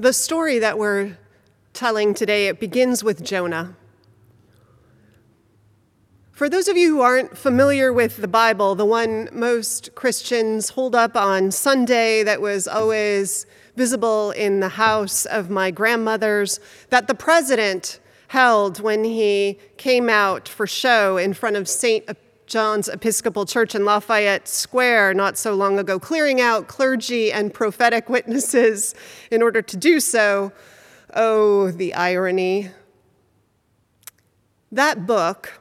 The 0.00 0.14
story 0.14 0.60
that 0.60 0.78
we're 0.78 1.18
telling 1.74 2.14
today, 2.14 2.48
it 2.48 2.58
begins 2.58 3.04
with 3.04 3.22
Jonah. 3.22 3.76
For 6.32 6.48
those 6.48 6.68
of 6.68 6.76
you 6.78 6.88
who 6.88 7.02
aren't 7.02 7.36
familiar 7.36 7.92
with 7.92 8.16
the 8.16 8.26
Bible, 8.26 8.74
the 8.74 8.86
one 8.86 9.28
most 9.30 9.94
Christians 9.94 10.70
hold 10.70 10.94
up 10.94 11.18
on 11.18 11.50
Sunday 11.50 12.22
that 12.22 12.40
was 12.40 12.66
always 12.66 13.44
visible 13.76 14.30
in 14.30 14.60
the 14.60 14.70
house 14.70 15.26
of 15.26 15.50
my 15.50 15.70
grandmother's, 15.70 16.60
that 16.88 17.06
the 17.06 17.14
president 17.14 18.00
held 18.28 18.80
when 18.80 19.04
he 19.04 19.58
came 19.76 20.08
out 20.08 20.48
for 20.48 20.66
show 20.66 21.18
in 21.18 21.34
front 21.34 21.56
of 21.56 21.68
St. 21.68 22.08
John's 22.50 22.88
Episcopal 22.88 23.46
Church 23.46 23.76
in 23.76 23.84
Lafayette 23.84 24.48
Square 24.48 25.14
not 25.14 25.38
so 25.38 25.54
long 25.54 25.78
ago, 25.78 26.00
clearing 26.00 26.40
out 26.40 26.66
clergy 26.66 27.30
and 27.30 27.54
prophetic 27.54 28.08
witnesses 28.08 28.92
in 29.30 29.40
order 29.40 29.62
to 29.62 29.76
do 29.76 30.00
so. 30.00 30.50
Oh, 31.14 31.70
the 31.70 31.94
irony. 31.94 32.70
That 34.72 35.06
book 35.06 35.60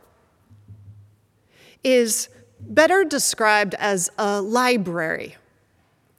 is 1.84 2.28
better 2.60 3.04
described 3.04 3.76
as 3.76 4.10
a 4.18 4.42
library, 4.42 5.38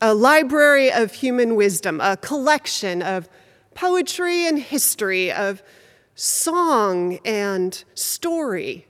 a 0.00 0.14
library 0.14 0.92
of 0.92 1.14
human 1.14 1.56
wisdom, 1.56 2.00
a 2.00 2.16
collection 2.16 3.02
of 3.02 3.28
poetry 3.74 4.46
and 4.46 4.60
history, 4.60 5.32
of 5.32 5.64
song 6.14 7.18
and 7.24 7.82
story 7.94 8.86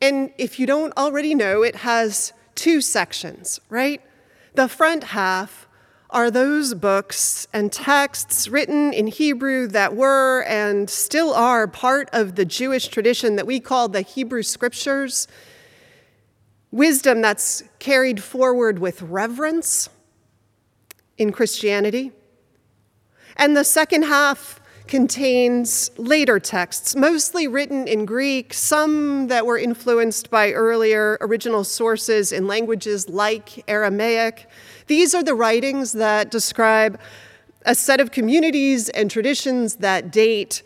and 0.00 0.30
if 0.38 0.58
you 0.58 0.66
don't 0.66 0.96
already 0.96 1.34
know, 1.34 1.62
it 1.62 1.76
has 1.76 2.32
two 2.54 2.80
sections, 2.80 3.60
right? 3.68 4.00
The 4.54 4.68
front 4.68 5.04
half 5.04 5.66
are 6.10 6.30
those 6.30 6.74
books 6.74 7.48
and 7.52 7.72
texts 7.72 8.46
written 8.48 8.92
in 8.92 9.08
Hebrew 9.08 9.66
that 9.68 9.96
were 9.96 10.44
and 10.44 10.88
still 10.88 11.34
are 11.34 11.66
part 11.66 12.08
of 12.12 12.36
the 12.36 12.44
Jewish 12.44 12.86
tradition 12.86 13.34
that 13.36 13.46
we 13.46 13.58
call 13.58 13.88
the 13.88 14.02
Hebrew 14.02 14.44
Scriptures. 14.44 15.26
Wisdom 16.70 17.20
that's 17.20 17.64
carried 17.80 18.22
forward 18.22 18.78
with 18.78 19.02
reverence 19.02 19.88
in 21.18 21.32
Christianity. 21.32 22.12
And 23.36 23.56
the 23.56 23.64
second 23.64 24.02
half 24.02 24.60
contains 24.86 25.90
later 25.96 26.38
texts, 26.38 26.94
mostly 26.94 27.48
written 27.48 27.88
in 27.88 28.04
Greek, 28.04 28.52
some 28.52 29.28
that 29.28 29.46
were 29.46 29.56
influenced 29.56 30.30
by 30.30 30.52
earlier 30.52 31.16
original 31.20 31.64
sources 31.64 32.32
in 32.32 32.46
languages 32.46 33.08
like 33.08 33.64
Aramaic. 33.68 34.46
These 34.86 35.14
are 35.14 35.22
the 35.22 35.34
writings 35.34 35.92
that 35.92 36.30
describe 36.30 37.00
a 37.64 37.74
set 37.74 38.00
of 38.00 38.10
communities 38.10 38.90
and 38.90 39.10
traditions 39.10 39.76
that 39.76 40.12
date 40.12 40.62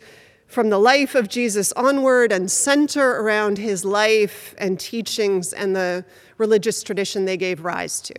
from 0.47 0.69
the 0.69 0.79
life 0.79 1.15
of 1.15 1.29
Jesus 1.29 1.71
onward 1.73 2.31
and 2.31 2.51
center 2.51 3.21
around 3.21 3.57
his 3.57 3.85
life 3.85 4.53
and 4.57 4.79
teachings 4.79 5.53
and 5.53 5.75
the 5.75 6.03
religious 6.37 6.83
tradition 6.83 7.25
they 7.25 7.37
gave 7.37 7.63
rise 7.63 8.01
to. 8.01 8.15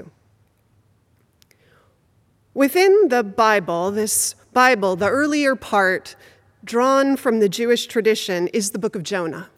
Within 2.54 3.08
the 3.08 3.22
Bible, 3.22 3.90
this 3.90 4.34
Bible, 4.52 4.96
the 4.96 5.08
earlier 5.08 5.54
part 5.54 6.16
drawn 6.64 7.16
from 7.16 7.40
the 7.40 7.48
Jewish 7.48 7.86
tradition 7.86 8.48
is 8.48 8.72
the 8.72 8.78
book 8.78 8.94
of 8.94 9.02
Jonah. 9.02 9.48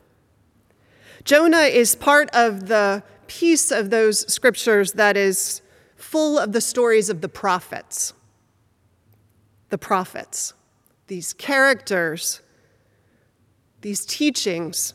Jonah 1.24 1.62
is 1.62 1.95
part 1.95 2.28
of 2.34 2.66
the 2.68 3.03
piece 3.26 3.70
of 3.70 3.90
those 3.90 4.30
scriptures 4.32 4.93
that 4.93 5.16
is 5.16 5.62
full 5.97 6.38
of 6.38 6.53
the 6.53 6.61
stories 6.61 7.09
of 7.09 7.20
the 7.20 7.28
prophets. 7.28 8.12
The 9.70 9.78
prophets, 9.78 10.53
these 11.07 11.32
characters, 11.32 12.43
these 13.80 14.05
teachings, 14.05 14.95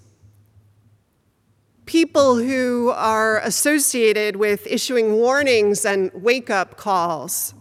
people 1.86 2.36
who 2.36 2.92
are 2.96 3.40
associated 3.40 4.36
with 4.36 4.68
issuing 4.68 5.14
warnings 5.14 5.86
and 5.86 6.12
wake 6.14 6.50
up 6.50 6.78
calls 6.78 7.56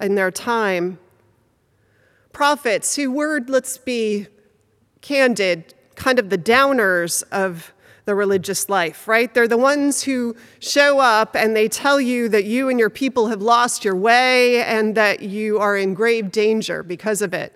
in 0.00 0.16
their 0.16 0.30
time 0.30 0.98
prophets 2.32 2.96
who 2.96 3.10
were, 3.10 3.40
let's 3.46 3.78
be 3.78 4.26
candid, 5.00 5.74
kind 5.94 6.18
of 6.18 6.30
the 6.30 6.38
downers 6.38 7.22
of 7.30 7.72
the 8.06 8.14
religious 8.14 8.68
life, 8.68 9.06
right? 9.06 9.32
They're 9.32 9.46
the 9.46 9.56
ones 9.56 10.02
who 10.02 10.34
show 10.58 10.98
up 10.98 11.36
and 11.36 11.54
they 11.54 11.68
tell 11.68 12.00
you 12.00 12.28
that 12.30 12.44
you 12.44 12.68
and 12.68 12.78
your 12.78 12.90
people 12.90 13.28
have 13.28 13.42
lost 13.42 13.84
your 13.84 13.94
way 13.94 14.62
and 14.62 14.96
that 14.96 15.22
you 15.22 15.58
are 15.58 15.76
in 15.76 15.94
grave 15.94 16.32
danger 16.32 16.82
because 16.82 17.22
of 17.22 17.34
it. 17.34 17.54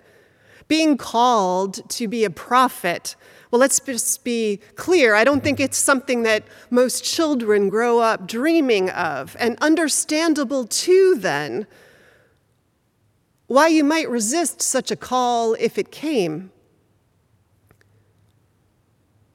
Being 0.67 0.97
called 0.97 1.87
to 1.89 2.07
be 2.07 2.23
a 2.23 2.29
prophet, 2.29 3.15
well, 3.51 3.59
let's 3.59 3.79
just 3.79 4.23
be 4.23 4.59
clear. 4.75 5.13
I 5.13 5.23
don't 5.23 5.43
think 5.43 5.59
it's 5.59 5.77
something 5.77 6.23
that 6.23 6.43
most 6.69 7.03
children 7.03 7.69
grow 7.69 7.99
up 7.99 8.27
dreaming 8.27 8.89
of, 8.89 9.35
and 9.39 9.57
understandable 9.61 10.65
too, 10.65 11.15
then 11.17 11.67
why 13.47 13.67
you 13.67 13.83
might 13.83 14.09
resist 14.09 14.61
such 14.61 14.91
a 14.91 14.95
call 14.95 15.53
if 15.59 15.77
it 15.77 15.91
came. 15.91 16.51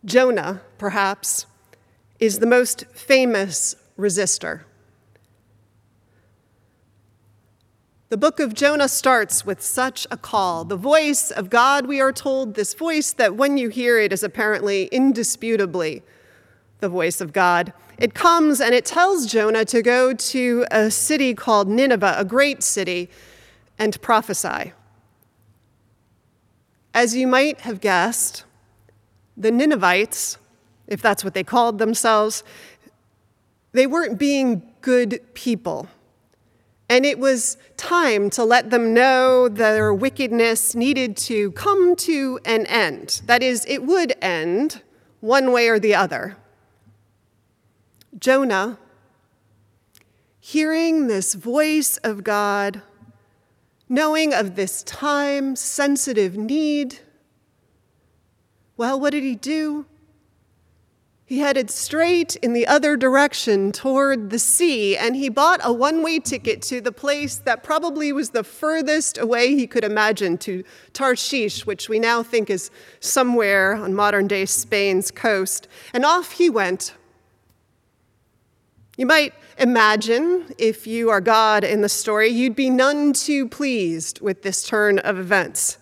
Jonah, 0.04 0.62
perhaps, 0.78 1.46
is 2.18 2.38
the 2.38 2.46
most 2.46 2.86
famous 2.86 3.76
resistor. 3.98 4.62
The 8.08 8.16
book 8.16 8.40
of 8.40 8.54
Jonah 8.54 8.88
starts 8.88 9.46
with 9.46 9.62
such 9.62 10.04
a 10.10 10.16
call. 10.16 10.64
The 10.64 10.76
voice 10.76 11.30
of 11.30 11.48
God, 11.48 11.86
we 11.86 12.00
are 12.00 12.12
told, 12.12 12.54
this 12.54 12.74
voice 12.74 13.12
that 13.12 13.36
when 13.36 13.56
you 13.56 13.68
hear 13.68 14.00
it 14.00 14.12
is 14.12 14.24
apparently 14.24 14.86
indisputably 14.86 16.02
the 16.80 16.88
voice 16.88 17.20
of 17.20 17.32
God. 17.32 17.72
It 17.98 18.14
comes 18.14 18.60
and 18.60 18.74
it 18.74 18.84
tells 18.84 19.26
Jonah 19.26 19.64
to 19.66 19.82
go 19.82 20.12
to 20.12 20.64
a 20.72 20.90
city 20.90 21.34
called 21.34 21.68
Nineveh, 21.68 22.16
a 22.18 22.24
great 22.24 22.64
city 22.64 23.10
and 23.80 24.00
prophesy. 24.02 24.74
As 26.92 27.16
you 27.16 27.26
might 27.26 27.62
have 27.62 27.80
guessed, 27.80 28.44
the 29.36 29.50
Ninevites, 29.50 30.36
if 30.86 31.00
that's 31.00 31.24
what 31.24 31.34
they 31.34 31.42
called 31.42 31.78
themselves, 31.78 32.44
they 33.72 33.86
weren't 33.86 34.18
being 34.18 34.62
good 34.82 35.20
people. 35.34 35.88
And 36.90 37.06
it 37.06 37.18
was 37.18 37.56
time 37.76 38.28
to 38.30 38.44
let 38.44 38.70
them 38.70 38.92
know 38.92 39.48
their 39.48 39.94
wickedness 39.94 40.74
needed 40.74 41.16
to 41.18 41.52
come 41.52 41.96
to 41.96 42.38
an 42.44 42.66
end. 42.66 43.22
That 43.26 43.42
is, 43.42 43.64
it 43.66 43.84
would 43.84 44.12
end 44.20 44.82
one 45.20 45.52
way 45.52 45.68
or 45.68 45.78
the 45.78 45.94
other. 45.94 46.36
Jonah, 48.18 48.78
hearing 50.40 51.06
this 51.06 51.34
voice 51.34 51.96
of 51.98 52.24
God, 52.24 52.82
knowing 53.90 54.32
of 54.32 54.54
this 54.54 54.84
time 54.84 55.56
sensitive 55.56 56.36
need. 56.36 57.00
Well, 58.76 58.98
what 59.00 59.10
did 59.10 59.24
he 59.24 59.34
do? 59.34 59.84
He 61.26 61.40
headed 61.40 61.70
straight 61.70 62.36
in 62.36 62.54
the 62.54 62.66
other 62.66 62.96
direction 62.96 63.72
toward 63.72 64.30
the 64.30 64.38
sea, 64.38 64.96
and 64.96 65.14
he 65.14 65.28
bought 65.28 65.60
a 65.62 65.72
one 65.72 66.02
way 66.02 66.18
ticket 66.18 66.62
to 66.62 66.80
the 66.80 66.92
place 66.92 67.36
that 67.36 67.62
probably 67.62 68.12
was 68.12 68.30
the 68.30 68.42
furthest 68.42 69.18
away 69.18 69.54
he 69.54 69.66
could 69.66 69.84
imagine 69.84 70.38
to 70.38 70.64
Tarshish, 70.92 71.66
which 71.66 71.88
we 71.88 71.98
now 71.98 72.22
think 72.22 72.48
is 72.48 72.70
somewhere 73.00 73.74
on 73.74 73.94
modern 73.94 74.28
day 74.28 74.44
Spain's 74.44 75.10
coast. 75.10 75.68
And 75.92 76.04
off 76.04 76.32
he 76.32 76.48
went. 76.48 76.94
You 79.00 79.06
might 79.06 79.32
imagine, 79.56 80.52
if 80.58 80.86
you 80.86 81.08
are 81.08 81.22
God 81.22 81.64
in 81.64 81.80
the 81.80 81.88
story, 81.88 82.28
you'd 82.28 82.54
be 82.54 82.68
none 82.68 83.14
too 83.14 83.48
pleased 83.48 84.20
with 84.20 84.42
this 84.42 84.62
turn 84.62 84.98
of 84.98 85.18
events. 85.18 85.78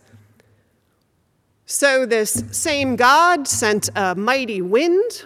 So, 1.67 2.07
this 2.07 2.45
same 2.53 2.95
God 2.95 3.49
sent 3.49 3.91
a 3.97 4.15
mighty 4.15 4.63
wind, 4.63 5.25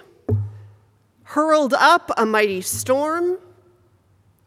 hurled 1.25 1.75
up 1.75 2.11
a 2.17 2.25
mighty 2.25 2.63
storm. 2.63 3.37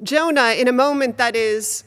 Jonah, 0.02 0.54
in 0.58 0.68
a 0.68 0.74
moment 0.74 1.20
that 1.20 1.36
is 1.36 1.84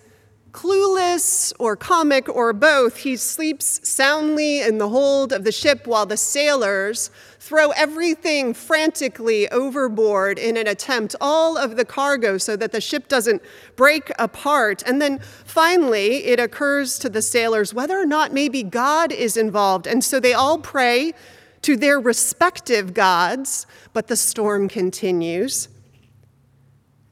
clueless 0.52 1.52
or 1.58 1.74
comic 1.74 2.28
or 2.28 2.52
both, 2.52 2.98
he 2.98 3.16
sleeps 3.16 3.80
soundly 3.82 4.60
in 4.60 4.78
the 4.78 4.90
hold 4.90 5.32
of 5.32 5.42
the 5.42 5.50
ship 5.50 5.88
while 5.88 6.06
the 6.06 6.16
sailors 6.16 7.10
throw 7.48 7.70
everything 7.70 8.52
frantically 8.52 9.48
overboard 9.48 10.38
in 10.38 10.54
an 10.58 10.66
attempt, 10.66 11.16
all 11.18 11.56
of 11.56 11.76
the 11.76 11.84
cargo, 11.84 12.36
so 12.36 12.54
that 12.56 12.72
the 12.72 12.80
ship 12.80 13.08
doesn't 13.08 13.40
break 13.74 14.12
apart. 14.18 14.82
And 14.84 15.00
then 15.00 15.18
finally, 15.46 16.26
it 16.26 16.38
occurs 16.38 16.98
to 16.98 17.08
the 17.08 17.22
sailors 17.22 17.72
whether 17.72 17.98
or 17.98 18.04
not 18.04 18.34
maybe 18.34 18.62
God 18.62 19.12
is 19.12 19.38
involved. 19.38 19.86
And 19.86 20.04
so 20.04 20.20
they 20.20 20.34
all 20.34 20.58
pray 20.58 21.14
to 21.62 21.74
their 21.74 21.98
respective 21.98 22.92
gods, 22.92 23.66
but 23.94 24.08
the 24.08 24.16
storm 24.16 24.68
continues. 24.68 25.70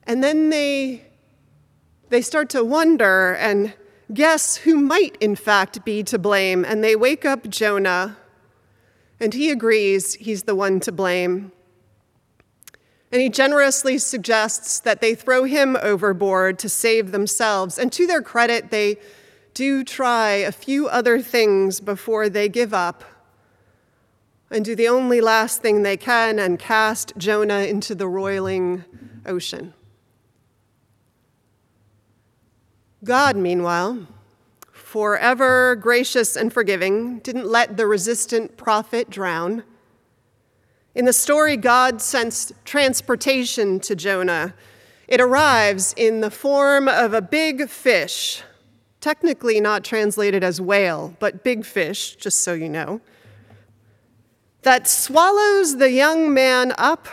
And 0.02 0.22
then 0.22 0.50
they, 0.50 1.06
they 2.10 2.20
start 2.20 2.50
to 2.50 2.62
wonder 2.62 3.36
and 3.36 3.72
guess 4.12 4.58
who 4.58 4.76
might, 4.76 5.16
in 5.16 5.34
fact, 5.34 5.82
be 5.82 6.02
to 6.02 6.18
blame. 6.18 6.62
And 6.62 6.84
they 6.84 6.94
wake 6.94 7.24
up 7.24 7.48
Jonah 7.48 8.18
and 9.20 9.34
he 9.34 9.50
agrees 9.50 10.14
he's 10.14 10.44
the 10.44 10.54
one 10.54 10.80
to 10.80 10.92
blame. 10.92 11.52
And 13.12 13.22
he 13.22 13.28
generously 13.28 13.98
suggests 13.98 14.80
that 14.80 15.00
they 15.00 15.14
throw 15.14 15.44
him 15.44 15.76
overboard 15.80 16.58
to 16.58 16.68
save 16.68 17.12
themselves. 17.12 17.78
And 17.78 17.92
to 17.92 18.06
their 18.06 18.20
credit, 18.20 18.70
they 18.70 18.98
do 19.54 19.84
try 19.84 20.32
a 20.32 20.52
few 20.52 20.88
other 20.88 21.22
things 21.22 21.80
before 21.80 22.28
they 22.28 22.48
give 22.48 22.74
up 22.74 23.04
and 24.50 24.64
do 24.64 24.76
the 24.76 24.88
only 24.88 25.20
last 25.20 25.62
thing 25.62 25.82
they 25.82 25.96
can 25.96 26.38
and 26.38 26.58
cast 26.58 27.12
Jonah 27.16 27.60
into 27.60 27.94
the 27.94 28.06
roiling 28.06 28.84
ocean. 29.24 29.72
God, 33.02 33.36
meanwhile, 33.36 34.06
forever 34.96 35.76
gracious 35.76 36.36
and 36.36 36.50
forgiving, 36.50 37.18
didn't 37.18 37.46
let 37.46 37.76
the 37.76 37.86
resistant 37.86 38.56
prophet 38.56 39.10
drown. 39.10 39.62
In 40.94 41.04
the 41.04 41.12
story, 41.12 41.58
God 41.58 42.00
sends 42.00 42.50
transportation 42.64 43.78
to 43.80 43.94
Jonah. 43.94 44.54
It 45.06 45.20
arrives 45.20 45.92
in 45.98 46.22
the 46.22 46.30
form 46.30 46.88
of 46.88 47.12
a 47.12 47.20
big 47.20 47.68
fish, 47.68 48.42
technically 49.02 49.60
not 49.60 49.84
translated 49.84 50.42
as 50.42 50.62
whale, 50.62 51.14
but 51.18 51.44
big 51.44 51.66
fish, 51.66 52.16
just 52.16 52.40
so 52.40 52.54
you 52.54 52.70
know, 52.70 53.02
that 54.62 54.88
swallows 54.88 55.76
the 55.76 55.90
young 55.90 56.32
man 56.32 56.72
up. 56.78 57.06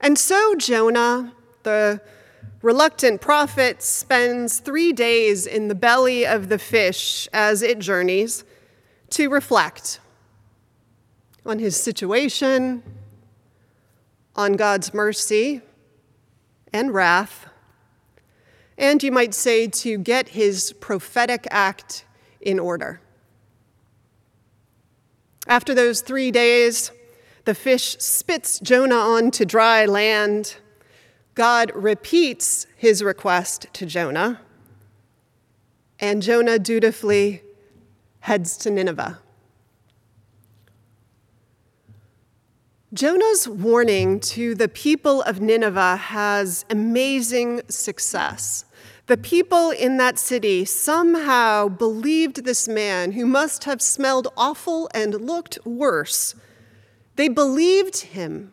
And 0.00 0.18
so 0.18 0.54
Jonah, 0.54 1.34
the 1.64 2.00
reluctant 2.62 3.20
prophet 3.20 3.82
spends 3.82 4.60
three 4.60 4.92
days 4.92 5.46
in 5.46 5.68
the 5.68 5.74
belly 5.74 6.24
of 6.24 6.48
the 6.48 6.58
fish 6.58 7.28
as 7.32 7.62
it 7.62 7.80
journeys 7.80 8.44
to 9.10 9.28
reflect 9.28 10.00
on 11.44 11.58
his 11.58 11.76
situation, 11.76 12.82
on 14.36 14.52
God's 14.54 14.94
mercy 14.94 15.60
and 16.72 16.94
wrath, 16.94 17.48
and 18.78 19.02
you 19.02 19.12
might 19.12 19.34
say 19.34 19.66
to 19.66 19.98
get 19.98 20.28
his 20.28 20.72
prophetic 20.80 21.46
act 21.50 22.04
in 22.40 22.58
order. 22.58 23.00
After 25.46 25.74
those 25.74 26.00
three 26.00 26.30
days, 26.30 26.92
the 27.44 27.54
fish 27.54 27.96
spits 27.98 28.60
Jonah 28.60 28.94
onto 28.94 29.44
dry 29.44 29.84
land. 29.84 30.56
God 31.34 31.72
repeats 31.74 32.66
his 32.76 33.02
request 33.02 33.66
to 33.72 33.86
Jonah, 33.86 34.40
and 35.98 36.22
Jonah 36.22 36.58
dutifully 36.58 37.42
heads 38.20 38.56
to 38.58 38.70
Nineveh. 38.70 39.18
Jonah's 42.92 43.48
warning 43.48 44.20
to 44.20 44.54
the 44.54 44.68
people 44.68 45.22
of 45.22 45.40
Nineveh 45.40 45.96
has 45.96 46.66
amazing 46.68 47.62
success. 47.68 48.66
The 49.06 49.16
people 49.16 49.70
in 49.70 49.96
that 49.96 50.18
city 50.18 50.66
somehow 50.66 51.68
believed 51.68 52.44
this 52.44 52.68
man 52.68 53.12
who 53.12 53.24
must 53.24 53.64
have 53.64 53.80
smelled 53.80 54.28
awful 54.36 54.90
and 54.92 55.22
looked 55.22 55.58
worse. 55.64 56.34
They 57.16 57.28
believed 57.28 58.00
him 58.00 58.52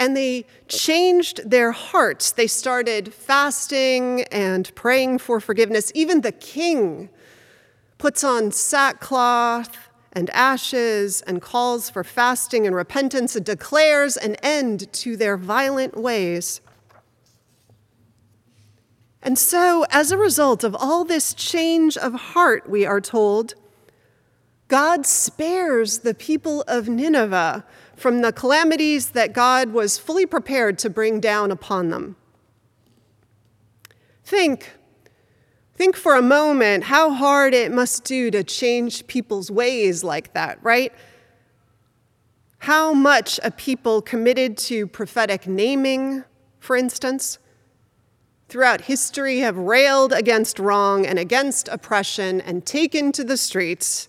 and 0.00 0.16
they 0.16 0.46
changed 0.66 1.48
their 1.48 1.72
hearts. 1.72 2.32
They 2.32 2.46
started 2.46 3.12
fasting 3.12 4.22
and 4.32 4.74
praying 4.74 5.18
for 5.18 5.40
forgiveness. 5.40 5.92
Even 5.94 6.22
the 6.22 6.32
king 6.32 7.10
puts 7.98 8.24
on 8.24 8.50
sackcloth 8.50 9.76
and 10.14 10.30
ashes 10.30 11.20
and 11.20 11.42
calls 11.42 11.90
for 11.90 12.02
fasting 12.02 12.66
and 12.66 12.74
repentance 12.74 13.36
and 13.36 13.44
declares 13.44 14.16
an 14.16 14.36
end 14.36 14.90
to 14.94 15.18
their 15.18 15.36
violent 15.36 15.94
ways. 15.98 16.62
And 19.22 19.38
so, 19.38 19.84
as 19.90 20.10
a 20.10 20.16
result 20.16 20.64
of 20.64 20.74
all 20.74 21.04
this 21.04 21.34
change 21.34 21.98
of 21.98 22.14
heart, 22.14 22.70
we 22.70 22.86
are 22.86 23.02
told, 23.02 23.52
God 24.66 25.04
spares 25.04 25.98
the 25.98 26.14
people 26.14 26.62
of 26.62 26.88
Nineveh 26.88 27.66
from 28.00 28.22
the 28.22 28.32
calamities 28.32 29.10
that 29.10 29.34
God 29.34 29.74
was 29.74 29.98
fully 29.98 30.24
prepared 30.24 30.78
to 30.78 30.88
bring 30.88 31.20
down 31.20 31.50
upon 31.50 31.90
them. 31.90 32.16
Think, 34.24 34.72
think 35.74 35.96
for 35.96 36.14
a 36.14 36.22
moment 36.22 36.84
how 36.84 37.10
hard 37.10 37.52
it 37.52 37.70
must 37.70 38.04
do 38.04 38.30
to 38.30 38.42
change 38.42 39.06
people's 39.06 39.50
ways 39.50 40.02
like 40.02 40.32
that, 40.32 40.58
right? 40.62 40.94
How 42.60 42.94
much 42.94 43.38
a 43.42 43.50
people 43.50 44.00
committed 44.00 44.56
to 44.58 44.86
prophetic 44.86 45.46
naming, 45.46 46.24
for 46.58 46.76
instance, 46.76 47.38
throughout 48.48 48.82
history 48.82 49.40
have 49.40 49.58
railed 49.58 50.14
against 50.14 50.58
wrong 50.58 51.04
and 51.04 51.18
against 51.18 51.68
oppression 51.68 52.40
and 52.40 52.64
taken 52.64 53.12
to 53.12 53.24
the 53.24 53.36
streets, 53.36 54.08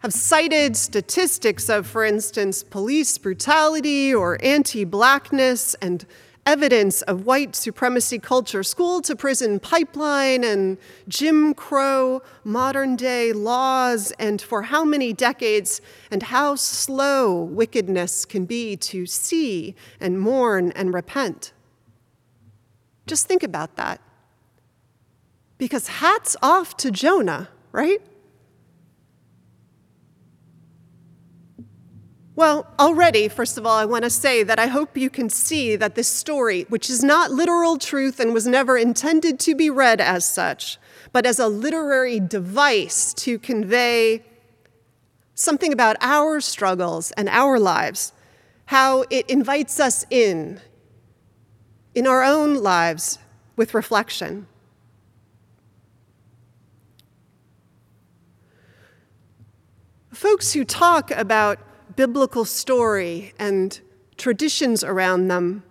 have 0.00 0.12
cited 0.12 0.76
statistics 0.76 1.68
of, 1.68 1.86
for 1.86 2.04
instance, 2.04 2.62
police 2.62 3.18
brutality 3.18 4.14
or 4.14 4.38
anti 4.42 4.84
blackness 4.84 5.74
and 5.82 6.06
evidence 6.46 7.02
of 7.02 7.26
white 7.26 7.54
supremacy 7.54 8.18
culture, 8.18 8.62
school 8.62 9.02
to 9.02 9.14
prison 9.14 9.60
pipeline 9.60 10.42
and 10.44 10.78
Jim 11.06 11.52
Crow 11.52 12.22
modern 12.42 12.96
day 12.96 13.34
laws, 13.34 14.12
and 14.18 14.40
for 14.40 14.62
how 14.62 14.82
many 14.82 15.12
decades 15.12 15.82
and 16.10 16.22
how 16.22 16.54
slow 16.54 17.42
wickedness 17.42 18.24
can 18.24 18.46
be 18.46 18.76
to 18.76 19.04
see 19.04 19.74
and 20.00 20.18
mourn 20.18 20.72
and 20.72 20.94
repent. 20.94 21.52
Just 23.06 23.26
think 23.26 23.42
about 23.42 23.76
that. 23.76 24.00
Because 25.58 25.88
hats 25.88 26.34
off 26.40 26.76
to 26.78 26.90
Jonah, 26.90 27.48
right? 27.72 28.00
Well, 32.38 32.68
already, 32.78 33.26
first 33.26 33.58
of 33.58 33.66
all, 33.66 33.76
I 33.76 33.84
want 33.84 34.04
to 34.04 34.10
say 34.10 34.44
that 34.44 34.60
I 34.60 34.68
hope 34.68 34.96
you 34.96 35.10
can 35.10 35.28
see 35.28 35.74
that 35.74 35.96
this 35.96 36.06
story, 36.06 36.66
which 36.68 36.88
is 36.88 37.02
not 37.02 37.32
literal 37.32 37.78
truth 37.78 38.20
and 38.20 38.32
was 38.32 38.46
never 38.46 38.78
intended 38.78 39.40
to 39.40 39.56
be 39.56 39.70
read 39.70 40.00
as 40.00 40.24
such, 40.24 40.78
but 41.12 41.26
as 41.26 41.40
a 41.40 41.48
literary 41.48 42.20
device 42.20 43.12
to 43.14 43.40
convey 43.40 44.24
something 45.34 45.72
about 45.72 45.96
our 46.00 46.40
struggles 46.40 47.10
and 47.16 47.28
our 47.28 47.58
lives, 47.58 48.12
how 48.66 49.02
it 49.10 49.28
invites 49.28 49.80
us 49.80 50.06
in 50.08 50.60
in 51.92 52.06
our 52.06 52.22
own 52.22 52.54
lives 52.54 53.18
with 53.56 53.74
reflection. 53.74 54.46
Folks 60.12 60.52
who 60.52 60.64
talk 60.64 61.10
about 61.10 61.58
biblical 61.98 62.44
story 62.44 63.34
and 63.40 63.80
traditions 64.16 64.84
around 64.84 65.26
them, 65.26 65.64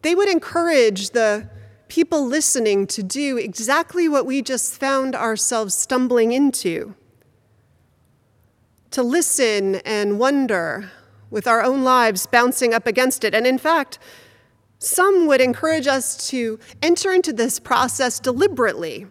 they 0.00 0.14
would 0.14 0.30
encourage 0.30 1.10
the 1.10 1.50
people 1.88 2.26
listening 2.26 2.86
to 2.86 3.02
do 3.02 3.36
exactly 3.36 4.08
what 4.08 4.24
we 4.24 4.40
just 4.40 4.80
found 4.80 5.14
ourselves 5.14 5.74
stumbling 5.74 6.32
into. 6.32 6.94
To 8.92 9.02
listen 9.02 9.74
and 9.84 10.18
wonder 10.18 10.92
with 11.28 11.46
our 11.46 11.62
own 11.62 11.84
lives 11.84 12.24
bouncing 12.26 12.72
up 12.72 12.86
against 12.86 13.24
it. 13.24 13.34
And 13.34 13.46
in 13.46 13.58
fact, 13.58 13.98
some 14.78 15.26
would 15.26 15.42
encourage 15.42 15.86
us 15.86 16.26
to 16.30 16.58
enter 16.80 17.12
into 17.12 17.34
this 17.34 17.60
process 17.60 18.18
deliberately 18.18 19.08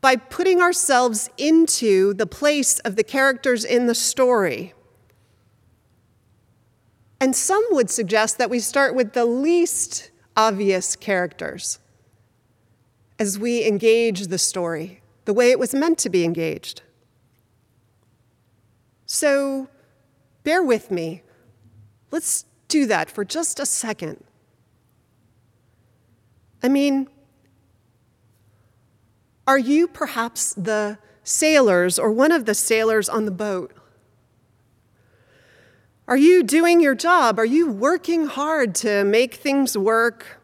by 0.00 0.16
putting 0.16 0.60
ourselves 0.60 1.28
into 1.36 2.14
the 2.14 2.26
place 2.26 2.78
of 2.80 2.96
the 2.96 3.04
characters 3.04 3.64
in 3.64 3.86
the 3.86 3.94
story. 3.94 4.72
And 7.20 7.36
some 7.36 7.62
would 7.70 7.90
suggest 7.90 8.38
that 8.38 8.48
we 8.48 8.60
start 8.60 8.94
with 8.94 9.12
the 9.12 9.26
least 9.26 10.10
obvious 10.36 10.96
characters 10.96 11.78
as 13.18 13.38
we 13.38 13.66
engage 13.66 14.28
the 14.28 14.38
story 14.38 15.02
the 15.26 15.34
way 15.34 15.50
it 15.50 15.58
was 15.58 15.74
meant 15.74 15.98
to 15.98 16.08
be 16.08 16.24
engaged. 16.24 16.82
So 19.04 19.68
bear 20.44 20.62
with 20.62 20.90
me. 20.90 21.22
Let's 22.10 22.46
do 22.68 22.86
that 22.86 23.10
for 23.10 23.24
just 23.24 23.60
a 23.60 23.66
second. 23.66 24.24
I 26.62 26.68
mean, 26.68 27.08
are 29.50 29.58
you 29.58 29.88
perhaps 29.88 30.54
the 30.54 30.96
sailors 31.24 31.98
or 31.98 32.12
one 32.12 32.30
of 32.30 32.44
the 32.44 32.54
sailors 32.54 33.08
on 33.08 33.24
the 33.24 33.32
boat? 33.32 33.72
Are 36.06 36.16
you 36.16 36.44
doing 36.44 36.80
your 36.80 36.94
job? 36.94 37.36
Are 37.36 37.44
you 37.44 37.68
working 37.68 38.26
hard 38.26 38.76
to 38.76 39.02
make 39.02 39.34
things 39.34 39.76
work? 39.76 40.40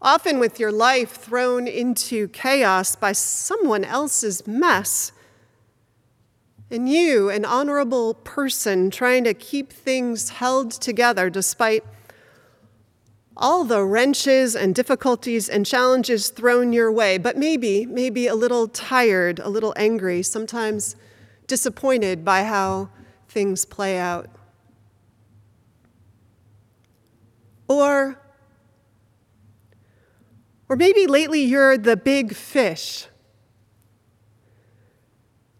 Often 0.00 0.38
with 0.38 0.58
your 0.58 0.72
life 0.72 1.10
thrown 1.10 1.68
into 1.68 2.28
chaos 2.28 2.96
by 2.96 3.12
someone 3.12 3.84
else's 3.84 4.46
mess. 4.46 5.12
And 6.70 6.88
you, 6.88 7.28
an 7.28 7.44
honorable 7.44 8.14
person, 8.14 8.90
trying 8.90 9.24
to 9.24 9.34
keep 9.34 9.70
things 9.70 10.30
held 10.30 10.70
together 10.70 11.28
despite 11.28 11.84
all 13.36 13.64
the 13.64 13.84
wrenches 13.84 14.56
and 14.56 14.74
difficulties 14.74 15.48
and 15.48 15.66
challenges 15.66 16.30
thrown 16.30 16.72
your 16.72 16.90
way, 16.90 17.18
but 17.18 17.36
maybe, 17.36 17.84
maybe 17.84 18.26
a 18.26 18.34
little 18.34 18.66
tired, 18.68 19.38
a 19.40 19.48
little 19.48 19.74
angry, 19.76 20.22
sometimes 20.22 20.96
disappointed 21.46 22.24
by 22.24 22.44
how 22.44 22.88
things 23.28 23.64
play 23.64 23.98
out. 23.98 24.28
Or, 27.68 28.18
or 30.68 30.76
maybe 30.76 31.06
lately 31.06 31.42
you're 31.42 31.76
the 31.76 31.96
big 31.96 32.34
fish 32.34 33.06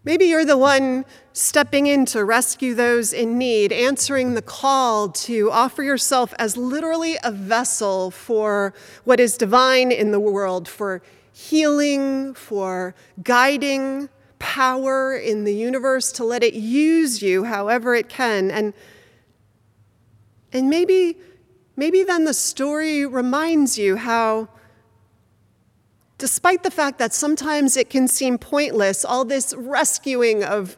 Maybe 0.07 0.23
you're 0.23 0.45
the 0.45 0.57
one 0.57 1.03
stepping 1.33 1.85
in 1.85 2.05
to 2.05 2.23
rescue 2.23 2.73
those 2.73 3.11
in 3.11 3.37
need, 3.37 3.73
answering 3.73 4.35
the 4.35 4.41
call 4.41 5.09
to 5.09 5.51
offer 5.51 5.83
yourself 5.83 6.33
as 6.39 6.55
literally 6.55 7.17
a 7.25 7.31
vessel 7.33 8.09
for 8.09 8.73
what 9.03 9.19
is 9.19 9.35
divine 9.35 9.91
in 9.91 10.11
the 10.11 10.19
world, 10.21 10.69
for 10.69 11.01
healing, 11.33 12.33
for 12.35 12.95
guiding 13.21 14.07
power 14.39 15.13
in 15.13 15.43
the 15.43 15.53
universe, 15.53 16.13
to 16.13 16.23
let 16.23 16.41
it 16.41 16.53
use 16.53 17.21
you 17.21 17.43
however 17.43 17.93
it 17.93 18.07
can. 18.07 18.49
And, 18.49 18.73
and 20.53 20.69
maybe, 20.69 21.17
maybe 21.75 22.03
then 22.05 22.23
the 22.23 22.33
story 22.33 23.05
reminds 23.05 23.77
you 23.77 23.97
how 23.97 24.47
Despite 26.17 26.63
the 26.63 26.71
fact 26.71 26.97
that 26.97 27.13
sometimes 27.13 27.77
it 27.77 27.89
can 27.89 28.07
seem 28.07 28.37
pointless, 28.39 29.05
all 29.05 29.23
this 29.23 29.53
rescuing 29.55 30.43
of 30.43 30.77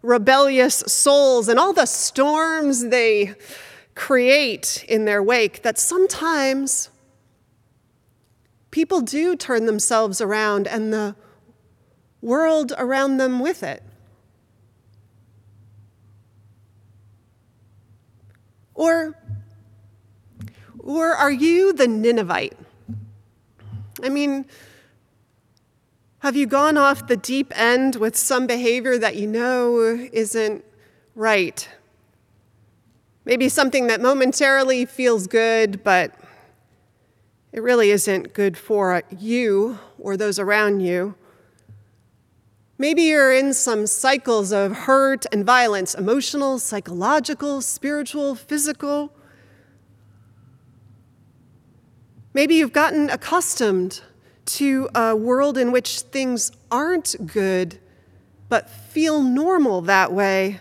rebellious 0.00 0.76
souls 0.86 1.48
and 1.48 1.58
all 1.58 1.72
the 1.72 1.86
storms 1.86 2.88
they 2.88 3.34
create 3.96 4.84
in 4.88 5.04
their 5.04 5.22
wake, 5.22 5.62
that 5.62 5.78
sometimes 5.78 6.90
people 8.70 9.00
do 9.00 9.34
turn 9.34 9.66
themselves 9.66 10.20
around 10.20 10.68
and 10.68 10.92
the 10.92 11.16
world 12.20 12.72
around 12.78 13.16
them 13.16 13.40
with 13.40 13.64
it. 13.64 13.82
Or, 18.74 19.18
or 20.78 21.12
are 21.12 21.30
you 21.30 21.72
the 21.72 21.88
Ninevite? 21.88 22.56
I 24.02 24.10
mean, 24.10 24.44
have 26.26 26.34
you 26.34 26.44
gone 26.44 26.76
off 26.76 27.06
the 27.06 27.16
deep 27.16 27.56
end 27.56 27.94
with 27.94 28.16
some 28.16 28.48
behavior 28.48 28.98
that 28.98 29.14
you 29.14 29.28
know 29.28 29.78
isn't 30.12 30.64
right? 31.14 31.68
Maybe 33.24 33.48
something 33.48 33.86
that 33.86 34.00
momentarily 34.00 34.86
feels 34.86 35.28
good, 35.28 35.84
but 35.84 36.12
it 37.52 37.62
really 37.62 37.90
isn't 37.90 38.34
good 38.34 38.58
for 38.58 39.04
you 39.16 39.78
or 40.00 40.16
those 40.16 40.40
around 40.40 40.80
you. 40.80 41.14
Maybe 42.76 43.02
you're 43.02 43.32
in 43.32 43.54
some 43.54 43.86
cycles 43.86 44.52
of 44.52 44.72
hurt 44.72 45.26
and 45.30 45.44
violence 45.44 45.94
emotional, 45.94 46.58
psychological, 46.58 47.60
spiritual, 47.60 48.34
physical. 48.34 49.12
Maybe 52.34 52.56
you've 52.56 52.72
gotten 52.72 53.10
accustomed 53.10 54.02
to 54.46 54.88
a 54.94 55.14
world 55.14 55.58
in 55.58 55.72
which 55.72 56.00
things 56.00 56.52
aren't 56.70 57.14
good, 57.26 57.78
but 58.48 58.70
feel 58.70 59.22
normal 59.22 59.80
that 59.82 60.12
way. 60.12 60.60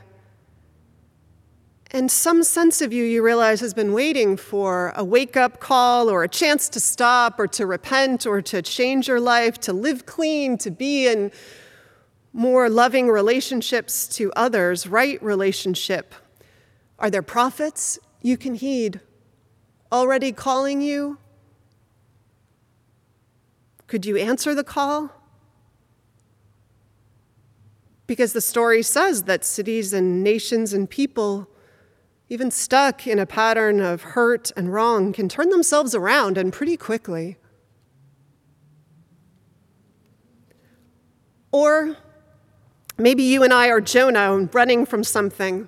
And 1.91 2.11
some 2.11 2.43
sense 2.43 2.81
of 2.81 2.91
you, 2.91 3.05
you 3.05 3.23
realize, 3.23 3.61
has 3.61 3.73
been 3.73 3.93
waiting 3.93 4.35
for 4.35 4.91
a 4.95 5.03
wake 5.03 5.37
up 5.37 5.59
call 5.59 6.09
or 6.09 6.23
a 6.23 6.27
chance 6.27 6.67
to 6.69 6.79
stop 6.79 7.39
or 7.39 7.47
to 7.47 7.65
repent 7.65 8.25
or 8.25 8.41
to 8.41 8.61
change 8.61 9.07
your 9.07 9.21
life, 9.21 9.59
to 9.61 9.71
live 9.71 10.05
clean, 10.05 10.57
to 10.57 10.71
be 10.71 11.07
in 11.07 11.31
more 12.33 12.69
loving 12.69 13.07
relationships 13.07 14.09
to 14.09 14.33
others, 14.35 14.87
right 14.87 15.23
relationship? 15.23 16.13
Are 16.99 17.09
there 17.09 17.21
prophets 17.21 17.97
you 18.21 18.35
can 18.35 18.55
heed 18.55 18.99
already 19.89 20.33
calling 20.33 20.81
you? 20.81 21.17
Could 23.87 24.05
you 24.05 24.17
answer 24.17 24.55
the 24.55 24.63
call? 24.63 25.11
Because 28.07 28.33
the 28.33 28.41
story 28.41 28.83
says 28.83 29.23
that 29.23 29.43
cities 29.43 29.93
and 29.93 30.23
nations 30.23 30.73
and 30.73 30.89
people, 30.89 31.49
even 32.29 32.51
stuck 32.51 33.07
in 33.07 33.19
a 33.19 33.25
pattern 33.25 33.79
of 33.79 34.01
hurt 34.01 34.51
and 34.55 34.71
wrong, 34.71 35.13
can 35.13 35.27
turn 35.27 35.49
themselves 35.49 35.95
around 35.95 36.37
and 36.37 36.53
pretty 36.53 36.77
quickly. 36.77 37.37
Or 41.51 41.97
Maybe 42.97 43.23
you 43.23 43.43
and 43.43 43.51
I 43.51 43.67
are 43.67 43.81
Jonah 43.81 44.49
running 44.53 44.85
from 44.85 45.03
something. 45.03 45.67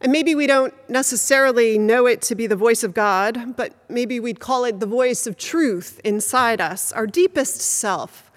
And 0.00 0.12
maybe 0.12 0.34
we 0.34 0.46
don't 0.46 0.72
necessarily 0.88 1.78
know 1.78 2.06
it 2.06 2.22
to 2.22 2.34
be 2.34 2.46
the 2.46 2.56
voice 2.56 2.82
of 2.82 2.94
God, 2.94 3.54
but 3.56 3.74
maybe 3.90 4.18
we'd 4.18 4.40
call 4.40 4.64
it 4.64 4.80
the 4.80 4.86
voice 4.86 5.26
of 5.26 5.36
truth 5.36 6.00
inside 6.04 6.60
us, 6.60 6.90
our 6.92 7.06
deepest 7.06 7.60
self, 7.60 8.30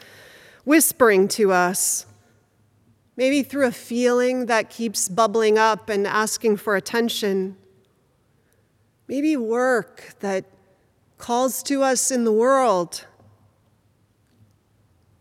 whispering 0.66 1.30
to 1.30 1.54
us, 1.54 2.06
maybe 3.16 3.44
through 3.44 3.66
a 3.66 3.72
feeling 3.72 4.48
that 4.48 4.70
keeps 4.70 5.08
bubbling 5.08 5.58
up 5.58 5.88
and 5.88 6.06
asking 6.06 6.58
for 6.58 6.76
attention. 6.76 7.56
Maybe 9.08 9.38
work 9.38 10.16
that 10.20 10.44
calls 11.18 11.64
to 11.64 11.82
us 11.82 12.12
in 12.12 12.26
the 12.26 12.32
world. 12.34 13.06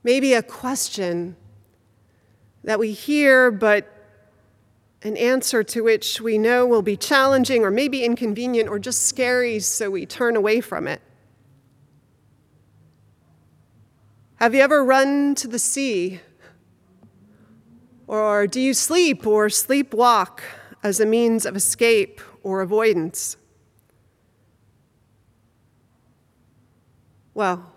Maybe 0.02 0.34
a 0.34 0.42
question 0.42 1.36
that 2.64 2.80
we 2.80 2.90
hear, 2.90 3.52
but 3.52 4.01
an 5.04 5.16
answer 5.16 5.64
to 5.64 5.82
which 5.82 6.20
we 6.20 6.38
know 6.38 6.66
will 6.66 6.82
be 6.82 6.96
challenging 6.96 7.64
or 7.64 7.70
maybe 7.70 8.04
inconvenient 8.04 8.68
or 8.68 8.78
just 8.78 9.02
scary, 9.06 9.58
so 9.58 9.90
we 9.90 10.06
turn 10.06 10.36
away 10.36 10.60
from 10.60 10.86
it. 10.86 11.02
Have 14.36 14.54
you 14.54 14.60
ever 14.60 14.84
run 14.84 15.34
to 15.36 15.48
the 15.48 15.58
sea? 15.58 16.20
Or 18.06 18.46
do 18.46 18.60
you 18.60 18.74
sleep 18.74 19.26
or 19.26 19.46
sleepwalk 19.46 20.40
as 20.82 21.00
a 21.00 21.06
means 21.06 21.46
of 21.46 21.56
escape 21.56 22.20
or 22.42 22.60
avoidance? 22.60 23.36
Well, 27.34 27.72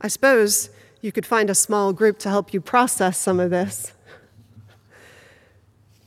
I 0.00 0.08
suppose 0.08 0.70
you 1.00 1.12
could 1.12 1.26
find 1.26 1.48
a 1.48 1.54
small 1.54 1.92
group 1.92 2.18
to 2.20 2.28
help 2.28 2.52
you 2.52 2.60
process 2.60 3.18
some 3.18 3.38
of 3.38 3.50
this, 3.50 3.92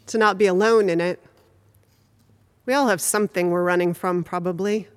to 0.07 0.17
not 0.17 0.37
be 0.37 0.45
alone 0.45 0.89
in 0.89 1.01
it. 1.01 1.19
We 2.65 2.73
all 2.73 2.87
have 2.87 3.01
something 3.01 3.51
we're 3.51 3.63
running 3.63 3.93
from, 3.93 4.23
probably. 4.23 4.87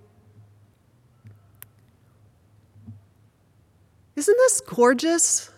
Isn't 4.16 4.36
this 4.36 4.60
gorgeous? 4.60 5.50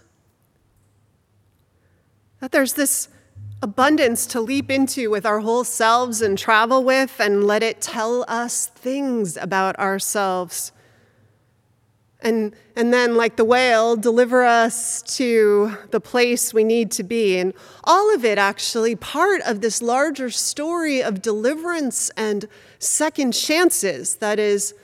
That 2.40 2.52
there's 2.52 2.74
this 2.74 3.08
abundance 3.62 4.26
to 4.26 4.40
leap 4.40 4.70
into 4.70 5.10
with 5.10 5.26
our 5.26 5.40
whole 5.40 5.64
selves 5.64 6.22
and 6.22 6.38
travel 6.38 6.82
with 6.82 7.20
and 7.20 7.44
let 7.44 7.62
it 7.62 7.80
tell 7.80 8.24
us 8.26 8.66
things 8.66 9.36
about 9.36 9.78
ourselves 9.78 10.72
and, 12.22 12.54
and 12.76 12.92
then, 12.92 13.16
like 13.16 13.36
the 13.36 13.44
whale, 13.44 13.96
deliver 13.96 14.44
us 14.44 15.02
to 15.16 15.76
the 15.90 16.00
place 16.00 16.52
we 16.52 16.64
need 16.64 16.90
to 16.92 17.02
be. 17.02 17.38
And 17.38 17.54
all 17.84 18.14
of 18.14 18.24
it 18.24 18.36
actually 18.36 18.94
part 18.94 19.40
of 19.42 19.60
this 19.60 19.80
larger 19.80 20.30
story 20.30 21.02
of 21.02 21.22
deliverance 21.22 22.10
and 22.16 22.46
second 22.78 23.32
chances 23.32 24.16
that 24.16 24.38
is 24.38 24.74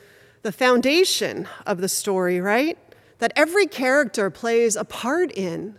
the 0.43 0.53
foundation 0.53 1.47
of 1.67 1.81
the 1.81 1.89
story, 1.89 2.41
right? 2.41 2.79
That 3.19 3.33
every 3.37 3.67
character 3.67 4.31
plays 4.31 4.77
a 4.77 4.85
part 4.85 5.31
in. 5.33 5.77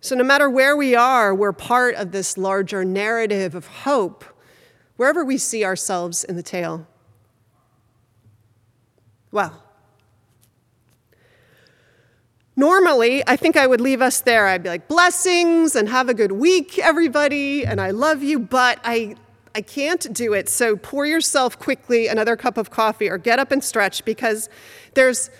So, 0.00 0.14
no 0.14 0.24
matter 0.24 0.48
where 0.48 0.76
we 0.76 0.94
are, 0.94 1.34
we're 1.34 1.52
part 1.52 1.94
of 1.94 2.12
this 2.12 2.38
larger 2.38 2.84
narrative 2.84 3.54
of 3.54 3.66
hope, 3.66 4.24
wherever 4.96 5.24
we 5.24 5.38
see 5.38 5.64
ourselves 5.64 6.24
in 6.24 6.36
the 6.36 6.42
tale. 6.42 6.86
Well, 9.30 9.62
Normally, 12.58 13.22
I 13.24 13.36
think 13.36 13.56
I 13.56 13.68
would 13.68 13.80
leave 13.80 14.02
us 14.02 14.20
there. 14.22 14.48
I'd 14.48 14.64
be 14.64 14.68
like, 14.68 14.88
blessings 14.88 15.76
and 15.76 15.88
have 15.88 16.08
a 16.08 16.12
good 16.12 16.32
week, 16.32 16.76
everybody, 16.76 17.64
and 17.64 17.80
I 17.80 17.92
love 17.92 18.20
you, 18.20 18.40
but 18.40 18.80
I, 18.82 19.14
I 19.54 19.60
can't 19.60 20.12
do 20.12 20.32
it. 20.32 20.48
So 20.48 20.74
pour 20.74 21.06
yourself 21.06 21.56
quickly 21.56 22.08
another 22.08 22.34
cup 22.34 22.56
of 22.56 22.72
coffee 22.72 23.08
or 23.08 23.16
get 23.16 23.38
up 23.38 23.52
and 23.52 23.62
stretch 23.62 24.04
because 24.04 24.48
there's, 24.94 25.30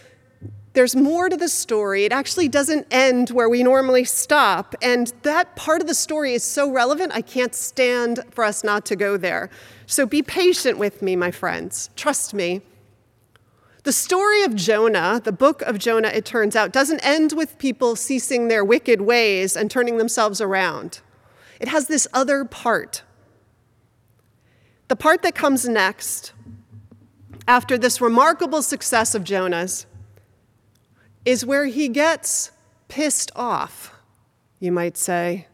there's 0.74 0.94
more 0.94 1.28
to 1.28 1.36
the 1.36 1.48
story. 1.48 2.04
It 2.04 2.12
actually 2.12 2.46
doesn't 2.46 2.86
end 2.92 3.30
where 3.30 3.48
we 3.48 3.64
normally 3.64 4.04
stop. 4.04 4.76
And 4.80 5.12
that 5.22 5.56
part 5.56 5.80
of 5.80 5.88
the 5.88 5.94
story 5.94 6.34
is 6.34 6.44
so 6.44 6.70
relevant, 6.70 7.10
I 7.12 7.22
can't 7.22 7.52
stand 7.52 8.20
for 8.30 8.44
us 8.44 8.62
not 8.62 8.86
to 8.86 8.94
go 8.94 9.16
there. 9.16 9.50
So 9.86 10.06
be 10.06 10.22
patient 10.22 10.78
with 10.78 11.02
me, 11.02 11.16
my 11.16 11.32
friends. 11.32 11.90
Trust 11.96 12.32
me. 12.32 12.62
The 13.88 13.92
story 13.92 14.42
of 14.42 14.54
Jonah, 14.54 15.18
the 15.24 15.32
book 15.32 15.62
of 15.62 15.78
Jonah, 15.78 16.08
it 16.08 16.26
turns 16.26 16.54
out, 16.54 16.72
doesn't 16.72 17.00
end 17.00 17.32
with 17.32 17.56
people 17.56 17.96
ceasing 17.96 18.48
their 18.48 18.62
wicked 18.62 19.00
ways 19.00 19.56
and 19.56 19.70
turning 19.70 19.96
themselves 19.96 20.42
around. 20.42 21.00
It 21.58 21.68
has 21.68 21.86
this 21.86 22.06
other 22.12 22.44
part. 22.44 23.02
The 24.88 24.96
part 24.96 25.22
that 25.22 25.34
comes 25.34 25.66
next, 25.66 26.34
after 27.48 27.78
this 27.78 27.98
remarkable 27.98 28.60
success 28.60 29.14
of 29.14 29.24
Jonah's, 29.24 29.86
is 31.24 31.46
where 31.46 31.64
he 31.64 31.88
gets 31.88 32.50
pissed 32.88 33.30
off, 33.34 33.94
you 34.60 34.70
might 34.70 34.98
say. 34.98 35.46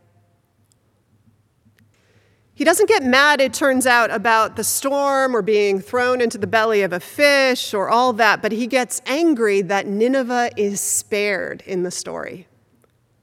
He 2.57 2.63
doesn't 2.65 2.89
get 2.89 3.03
mad, 3.03 3.41
it 3.41 3.53
turns 3.53 3.85
out, 3.85 4.13
about 4.13 4.55
the 4.55 4.63
storm 4.63 5.35
or 5.35 5.43
being 5.43 5.81
thrown 5.81 6.21
into 6.21 6.39
the 6.39 6.47
belly 6.47 6.83
of 6.83 6.93
a 6.93 7.01
fish 7.01 7.75
or 7.75 7.89
all 7.89 8.13
that, 8.13 8.43
but 8.43 8.53
he 8.53 8.69
gets 8.69 9.03
angry 9.07 9.61
that 9.63 9.89
Nineveh 9.89 10.51
is 10.57 10.81
spared 10.81 11.65
in 11.67 11.83
the 11.83 11.91
story. 11.91 12.47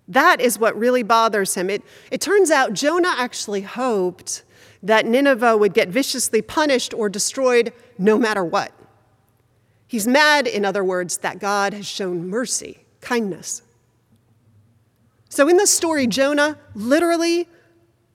That 0.07 0.41
is 0.41 0.59
what 0.59 0.77
really 0.77 1.03
bothers 1.03 1.55
him. 1.55 1.69
It, 1.69 1.81
it 2.11 2.19
turns 2.19 2.51
out 2.51 2.73
Jonah 2.73 3.15
actually 3.17 3.61
hoped 3.61 4.43
that 4.83 5.05
Nineveh 5.05 5.55
would 5.55 5.73
get 5.73 5.87
viciously 5.87 6.41
punished 6.41 6.93
or 6.93 7.07
destroyed 7.07 7.71
no 7.97 8.17
matter 8.17 8.43
what. 8.43 8.73
He's 9.87 10.07
mad, 10.07 10.47
in 10.47 10.65
other 10.65 10.83
words, 10.83 11.19
that 11.19 11.39
God 11.39 11.73
has 11.73 11.85
shown 11.85 12.27
mercy, 12.27 12.79
kindness. 12.99 13.61
So 15.29 15.47
in 15.47 15.55
this 15.55 15.71
story, 15.71 16.07
Jonah 16.07 16.57
literally 16.75 17.47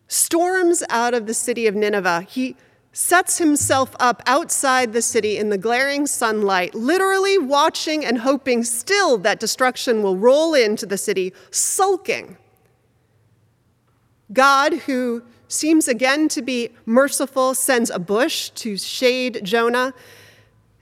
storms 0.08 0.82
out 0.88 1.14
of 1.14 1.26
the 1.26 1.34
city 1.34 1.66
of 1.66 1.74
Nineveh. 1.74 2.26
He 2.28 2.56
sets 2.92 3.36
himself 3.36 3.94
up 4.00 4.22
outside 4.26 4.92
the 4.92 5.02
city 5.02 5.36
in 5.36 5.50
the 5.50 5.58
glaring 5.58 6.06
sunlight, 6.06 6.74
literally 6.74 7.36
watching 7.36 8.04
and 8.04 8.18
hoping 8.18 8.64
still 8.64 9.18
that 9.18 9.38
destruction 9.38 10.02
will 10.02 10.16
roll 10.16 10.54
into 10.54 10.86
the 10.86 10.96
city, 10.96 11.34
sulking. 11.50 12.38
God, 14.32 14.72
who 14.86 15.22
seems 15.46 15.88
again 15.88 16.28
to 16.28 16.42
be 16.42 16.70
merciful, 16.86 17.54
sends 17.54 17.90
a 17.90 17.98
bush 17.98 18.50
to 18.50 18.76
shade 18.76 19.40
Jonah. 19.42 19.92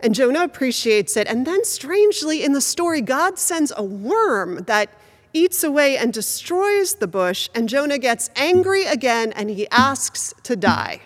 And 0.00 0.14
Jonah 0.14 0.44
appreciates 0.44 1.16
it. 1.16 1.26
And 1.26 1.46
then, 1.46 1.64
strangely, 1.64 2.44
in 2.44 2.52
the 2.52 2.60
story, 2.60 3.00
God 3.00 3.38
sends 3.38 3.72
a 3.76 3.82
worm 3.82 4.64
that 4.64 4.90
eats 5.34 5.62
away 5.62 5.98
and 5.98 6.12
destroys 6.12 6.94
the 6.94 7.06
bush. 7.06 7.50
And 7.54 7.68
Jonah 7.68 7.98
gets 7.98 8.30
angry 8.36 8.84
again 8.84 9.32
and 9.32 9.50
he 9.50 9.68
asks 9.70 10.32
to 10.44 10.56
die. 10.56 11.02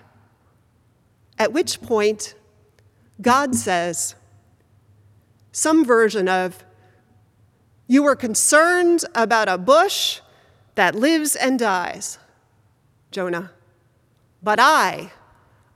At 1.38 1.52
which 1.52 1.80
point, 1.80 2.34
God 3.20 3.54
says, 3.54 4.14
some 5.50 5.84
version 5.84 6.28
of, 6.28 6.64
You 7.88 8.04
were 8.04 8.14
concerned 8.14 9.04
about 9.14 9.48
a 9.48 9.58
bush 9.58 10.20
that 10.76 10.94
lives 10.94 11.34
and 11.34 11.58
dies, 11.58 12.18
Jonah. 13.10 13.50
But 14.42 14.60
I, 14.60 15.10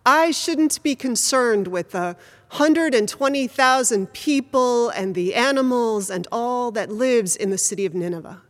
I 0.07 0.31
shouldn't 0.31 0.83
be 0.83 0.95
concerned 0.95 1.69
with 1.69 1.91
the 1.91 2.17
120,000 2.53 4.13
people 4.13 4.91
and 4.91 5.15
the 5.15 5.35
animals 5.35 6.11
and 6.11 6.29
all 6.31 6.71
that 6.71 6.91
lives 6.91 7.35
in 7.35 7.49
the 7.49 7.57
city 7.57 7.87
of 7.87 7.95
Nineveh. 7.95 8.43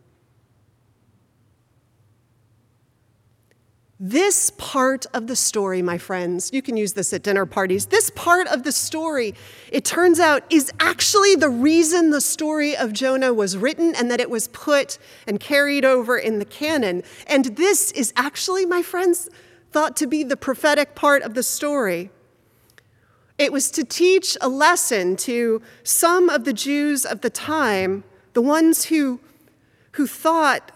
This 4.00 4.50
part 4.58 5.06
of 5.14 5.28
the 5.28 5.36
story, 5.36 5.82
my 5.82 5.98
friends, 5.98 6.50
you 6.52 6.62
can 6.62 6.76
use 6.76 6.94
this 6.94 7.12
at 7.12 7.22
dinner 7.22 7.46
parties. 7.46 7.86
This 7.86 8.10
part 8.10 8.48
of 8.48 8.64
the 8.64 8.72
story, 8.72 9.36
it 9.70 9.84
turns 9.84 10.18
out, 10.18 10.42
is 10.50 10.72
actually 10.80 11.36
the 11.36 11.48
reason 11.48 12.10
the 12.10 12.20
story 12.20 12.76
of 12.76 12.92
Jonah 12.92 13.32
was 13.32 13.56
written 13.56 13.94
and 13.94 14.10
that 14.10 14.18
it 14.18 14.28
was 14.28 14.48
put 14.48 14.98
and 15.28 15.38
carried 15.38 15.84
over 15.84 16.18
in 16.18 16.40
the 16.40 16.44
canon. 16.44 17.04
And 17.28 17.44
this 17.56 17.92
is 17.92 18.12
actually, 18.16 18.66
my 18.66 18.82
friends, 18.82 19.28
thought 19.70 19.96
to 19.98 20.08
be 20.08 20.24
the 20.24 20.36
prophetic 20.36 20.96
part 20.96 21.22
of 21.22 21.34
the 21.34 21.44
story. 21.44 22.10
It 23.38 23.52
was 23.52 23.70
to 23.72 23.84
teach 23.84 24.36
a 24.40 24.48
lesson 24.48 25.16
to 25.16 25.62
some 25.82 26.28
of 26.28 26.44
the 26.44 26.52
Jews 26.52 27.04
of 27.04 27.20
the 27.22 27.30
time, 27.30 28.04
the 28.34 28.42
ones 28.42 28.86
who, 28.86 29.20
who 29.92 30.06
thought 30.06 30.70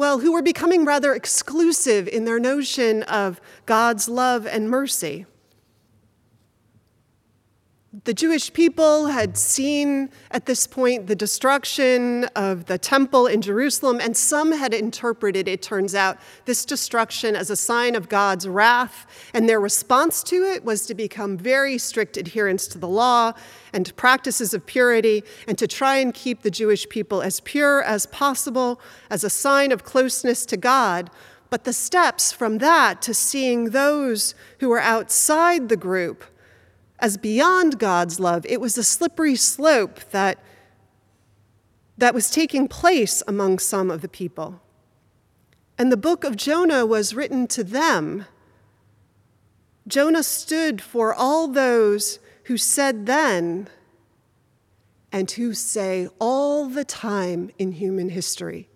well, 0.00 0.20
who 0.20 0.32
were 0.32 0.40
becoming 0.40 0.86
rather 0.86 1.12
exclusive 1.12 2.08
in 2.08 2.24
their 2.24 2.40
notion 2.40 3.02
of 3.02 3.38
God's 3.66 4.08
love 4.08 4.46
and 4.46 4.70
mercy. 4.70 5.26
The 7.92 8.14
Jewish 8.14 8.52
people 8.52 9.08
had 9.08 9.36
seen 9.36 10.10
at 10.30 10.46
this 10.46 10.64
point 10.64 11.08
the 11.08 11.16
destruction 11.16 12.22
of 12.36 12.66
the 12.66 12.78
temple 12.78 13.26
in 13.26 13.42
Jerusalem, 13.42 13.98
and 14.00 14.16
some 14.16 14.52
had 14.52 14.72
interpreted, 14.72 15.48
it 15.48 15.60
turns 15.60 15.92
out, 15.96 16.16
this 16.44 16.64
destruction 16.64 17.34
as 17.34 17.50
a 17.50 17.56
sign 17.56 17.96
of 17.96 18.08
God's 18.08 18.46
wrath. 18.46 19.08
And 19.34 19.48
their 19.48 19.58
response 19.58 20.22
to 20.24 20.36
it 20.44 20.64
was 20.64 20.86
to 20.86 20.94
become 20.94 21.36
very 21.36 21.78
strict 21.78 22.16
adherents 22.16 22.68
to 22.68 22.78
the 22.78 22.86
law 22.86 23.32
and 23.72 23.96
practices 23.96 24.54
of 24.54 24.66
purity, 24.66 25.24
and 25.48 25.58
to 25.58 25.66
try 25.66 25.96
and 25.96 26.14
keep 26.14 26.42
the 26.42 26.50
Jewish 26.50 26.88
people 26.88 27.22
as 27.22 27.40
pure 27.40 27.82
as 27.82 28.06
possible 28.06 28.80
as 29.10 29.24
a 29.24 29.30
sign 29.30 29.72
of 29.72 29.82
closeness 29.82 30.46
to 30.46 30.56
God. 30.56 31.10
But 31.50 31.64
the 31.64 31.72
steps 31.72 32.30
from 32.30 32.58
that 32.58 33.02
to 33.02 33.14
seeing 33.14 33.70
those 33.70 34.36
who 34.60 34.68
were 34.68 34.78
outside 34.78 35.68
the 35.68 35.76
group 35.76 36.24
as 37.00 37.16
beyond 37.16 37.78
God's 37.78 38.20
love. 38.20 38.46
It 38.46 38.60
was 38.60 38.78
a 38.78 38.84
slippery 38.84 39.36
slope 39.36 40.00
that, 40.10 40.38
that 41.98 42.14
was 42.14 42.30
taking 42.30 42.68
place 42.68 43.22
among 43.26 43.58
some 43.58 43.90
of 43.90 44.02
the 44.02 44.08
people. 44.08 44.60
And 45.78 45.90
the 45.90 45.96
book 45.96 46.24
of 46.24 46.36
Jonah 46.36 46.84
was 46.84 47.14
written 47.14 47.46
to 47.48 47.64
them. 47.64 48.26
Jonah 49.88 50.22
stood 50.22 50.82
for 50.82 51.14
all 51.14 51.48
those 51.48 52.18
who 52.44 52.56
said 52.56 53.06
then 53.06 53.68
and 55.10 55.30
who 55.30 55.54
say 55.54 56.08
all 56.18 56.66
the 56.66 56.84
time 56.84 57.50
in 57.58 57.72
human 57.72 58.10
history 58.10 58.68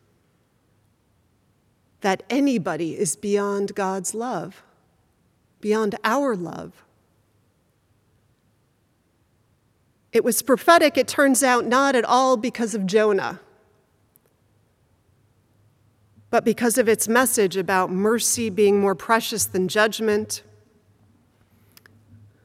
that 2.01 2.23
anybody 2.29 2.99
is 2.99 3.17
beyond 3.17 3.75
God's 3.75 4.15
love, 4.15 4.63
beyond 5.61 5.95
our 6.05 6.37
love. 6.37 6.84
It 10.15 10.23
was 10.23 10.43
prophetic, 10.43 10.97
it 10.97 11.09
turns 11.09 11.43
out, 11.43 11.67
not 11.67 11.97
at 11.97 12.05
all 12.05 12.37
because 12.37 12.73
of 12.73 12.87
Jonah, 12.87 13.41
but 16.31 16.45
because 16.45 16.79
of 16.79 16.89
its 16.89 17.09
message 17.09 17.57
about 17.57 17.91
mercy 17.91 18.49
being 18.49 18.81
more 18.81 18.95
precious 18.95 19.45
than 19.45 19.67
judgment. 19.67 20.45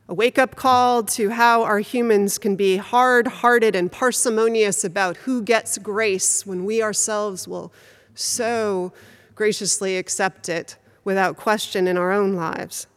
A 0.07 0.15
wake 0.15 0.39
up 0.39 0.55
call 0.55 1.03
to 1.03 1.29
how 1.29 1.61
our 1.61 1.77
humans 1.77 2.39
can 2.39 2.55
be 2.55 2.77
hard 2.77 3.27
hearted 3.27 3.75
and 3.75 3.91
parsimonious 3.91 4.83
about 4.83 5.17
who 5.17 5.43
gets 5.43 5.77
grace 5.77 6.47
when 6.47 6.65
we 6.65 6.81
ourselves 6.81 7.47
will 7.47 7.71
so 8.15 8.91
graciously 9.35 9.95
accept 9.95 10.49
it 10.49 10.75
without 11.03 11.37
question 11.37 11.87
in 11.87 11.97
our 11.97 12.11
own 12.11 12.33
lives. 12.33 12.87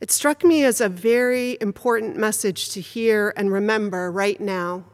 It 0.00 0.10
struck 0.10 0.44
me 0.44 0.62
as 0.62 0.80
a 0.80 0.88
very 0.88 1.56
important 1.60 2.16
message 2.16 2.68
to 2.70 2.80
hear 2.80 3.32
and 3.36 3.50
remember 3.50 4.12
right 4.12 4.38
now. 4.40 4.84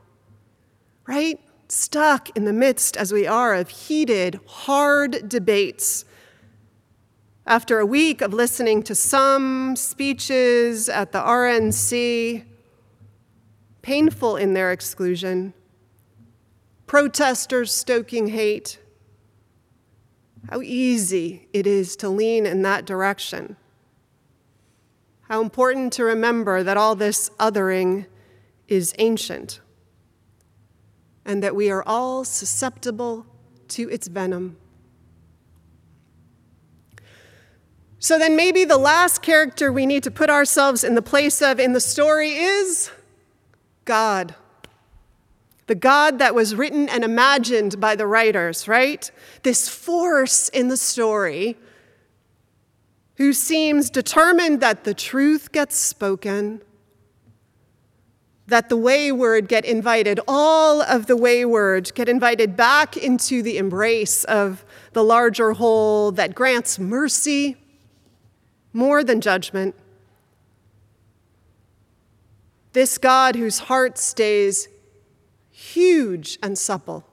Right? 1.08 1.40
Stuck 1.68 2.36
in 2.36 2.44
the 2.44 2.52
midst, 2.52 2.96
as 2.96 3.12
we 3.12 3.26
are, 3.26 3.54
of 3.54 3.68
heated, 3.68 4.38
hard 4.46 5.28
debates. 5.28 6.04
After 7.46 7.80
a 7.80 7.86
week 7.86 8.20
of 8.20 8.32
listening 8.32 8.84
to 8.84 8.94
some 8.94 9.74
speeches 9.74 10.88
at 10.88 11.10
the 11.10 11.18
RNC, 11.18 12.44
painful 13.82 14.36
in 14.36 14.54
their 14.54 14.70
exclusion, 14.70 15.52
protesters 16.86 17.74
stoking 17.74 18.28
hate, 18.28 18.78
how 20.48 20.60
easy 20.60 21.48
it 21.52 21.66
is 21.66 21.96
to 21.96 22.08
lean 22.08 22.46
in 22.46 22.62
that 22.62 22.84
direction. 22.84 23.56
How 25.32 25.40
important 25.40 25.94
to 25.94 26.04
remember 26.04 26.62
that 26.62 26.76
all 26.76 26.94
this 26.94 27.30
othering 27.40 28.04
is 28.68 28.92
ancient 28.98 29.62
and 31.24 31.42
that 31.42 31.56
we 31.56 31.70
are 31.70 31.82
all 31.86 32.22
susceptible 32.22 33.24
to 33.68 33.88
its 33.88 34.08
venom. 34.08 34.58
So 37.98 38.18
then, 38.18 38.36
maybe 38.36 38.66
the 38.66 38.76
last 38.76 39.22
character 39.22 39.72
we 39.72 39.86
need 39.86 40.02
to 40.02 40.10
put 40.10 40.28
ourselves 40.28 40.84
in 40.84 40.96
the 40.96 41.00
place 41.00 41.40
of 41.40 41.58
in 41.58 41.72
the 41.72 41.80
story 41.80 42.32
is 42.32 42.90
God. 43.86 44.34
The 45.66 45.74
God 45.74 46.18
that 46.18 46.34
was 46.34 46.54
written 46.54 46.90
and 46.90 47.02
imagined 47.02 47.80
by 47.80 47.96
the 47.96 48.06
writers, 48.06 48.68
right? 48.68 49.10
This 49.44 49.66
force 49.66 50.50
in 50.50 50.68
the 50.68 50.76
story 50.76 51.56
who 53.16 53.32
seems 53.32 53.90
determined 53.90 54.60
that 54.60 54.84
the 54.84 54.94
truth 54.94 55.52
gets 55.52 55.76
spoken, 55.76 56.62
that 58.46 58.68
the 58.68 58.76
wayward 58.76 59.48
get 59.48 59.64
invited, 59.64 60.18
all 60.26 60.82
of 60.82 61.06
the 61.06 61.16
wayward 61.16 61.94
get 61.94 62.08
invited 62.08 62.56
back 62.56 62.96
into 62.96 63.42
the 63.42 63.58
embrace 63.58 64.24
of 64.24 64.64
the 64.92 65.04
larger 65.04 65.52
whole 65.52 66.10
that 66.12 66.34
grants 66.34 66.78
mercy 66.78 67.56
more 68.72 69.04
than 69.04 69.20
judgment. 69.20 69.74
This 72.72 72.96
God 72.96 73.36
whose 73.36 73.60
heart 73.60 73.98
stays 73.98 74.68
huge 75.50 76.38
and 76.42 76.56
supple, 76.56 77.06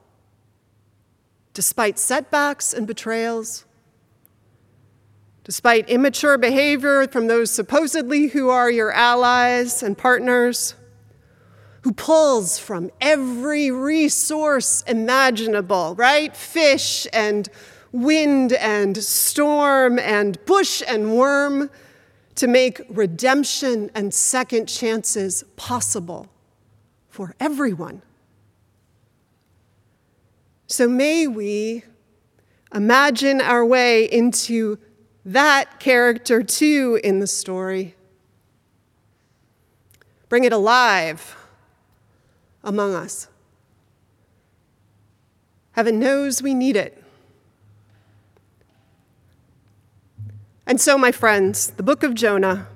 despite 1.52 1.98
setbacks 1.98 2.72
and 2.72 2.86
betrayals 2.86 3.66
Despite 5.50 5.88
immature 5.88 6.38
behavior 6.38 7.08
from 7.08 7.26
those 7.26 7.50
supposedly 7.50 8.28
who 8.28 8.50
are 8.50 8.70
your 8.70 8.92
allies 8.92 9.82
and 9.82 9.98
partners, 9.98 10.76
who 11.82 11.90
pulls 11.92 12.56
from 12.56 12.92
every 13.00 13.72
resource 13.72 14.84
imaginable, 14.86 15.96
right? 15.96 16.36
Fish 16.36 17.04
and 17.12 17.48
wind 17.90 18.52
and 18.52 18.96
storm 18.96 19.98
and 19.98 20.38
bush 20.44 20.84
and 20.86 21.16
worm 21.16 21.68
to 22.36 22.46
make 22.46 22.82
redemption 22.88 23.90
and 23.92 24.14
second 24.14 24.66
chances 24.66 25.42
possible 25.56 26.28
for 27.08 27.34
everyone. 27.40 28.02
So 30.68 30.86
may 30.86 31.26
we 31.26 31.82
imagine 32.72 33.40
our 33.40 33.66
way 33.66 34.04
into 34.04 34.78
that 35.24 35.80
character 35.80 36.42
too 36.42 37.00
in 37.02 37.20
the 37.20 37.26
story. 37.26 37.94
Bring 40.28 40.44
it 40.44 40.52
alive 40.52 41.36
among 42.62 42.94
us. 42.94 43.28
Heaven 45.72 45.98
knows 45.98 46.42
we 46.42 46.54
need 46.54 46.76
it. 46.76 47.02
And 50.66 50.80
so, 50.80 50.96
my 50.96 51.10
friends, 51.10 51.72
the 51.72 51.82
book 51.82 52.02
of 52.02 52.14
Jonah, 52.14 52.68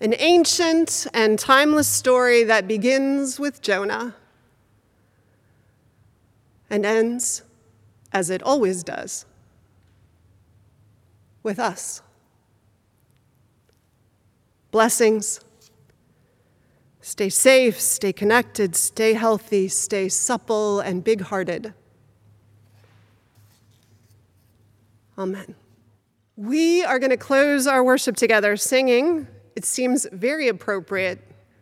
an 0.00 0.14
ancient 0.18 1.06
and 1.14 1.38
timeless 1.38 1.88
story 1.88 2.44
that 2.44 2.68
begins 2.68 3.40
with 3.40 3.62
Jonah 3.62 4.14
and 6.68 6.84
ends 6.84 7.42
as 8.12 8.30
it 8.30 8.42
always 8.42 8.82
does 8.82 9.24
with 11.42 11.58
us. 11.58 12.02
Blessings. 14.70 15.40
Stay 17.00 17.30
safe, 17.30 17.80
stay 17.80 18.12
connected, 18.12 18.76
stay 18.76 19.14
healthy, 19.14 19.68
stay 19.68 20.08
supple 20.08 20.80
and 20.80 21.02
big 21.02 21.22
hearted. 21.22 21.72
Amen. 25.16 25.54
We 26.36 26.84
are 26.84 26.98
going 26.98 27.10
to 27.10 27.16
close 27.16 27.66
our 27.66 27.82
worship 27.82 28.14
together 28.14 28.56
singing. 28.56 29.26
It 29.56 29.64
seems 29.64 30.06
very 30.12 30.48
appropriate 30.48 31.18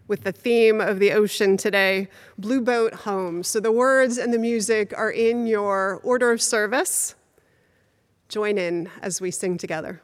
with 0.09 0.25
the 0.25 0.33
theme 0.33 0.81
of 0.81 0.99
the 0.99 1.13
ocean 1.13 1.57
today 1.57 2.09
Blue 2.37 2.61
Boat 2.61 2.93
Home. 2.93 3.43
So 3.43 3.61
the 3.61 3.73
words 3.73 4.19
and 4.19 4.35
the 4.35 4.39
music 4.39 4.93
are 4.97 5.11
in 5.11 5.47
your 5.47 6.01
order 6.03 6.33
of 6.33 6.43
service. 6.43 7.15
Join 8.29 8.59
in 8.59 8.91
as 9.03 9.21
we 9.21 9.31
sing 9.31 9.57
together. 9.57 10.03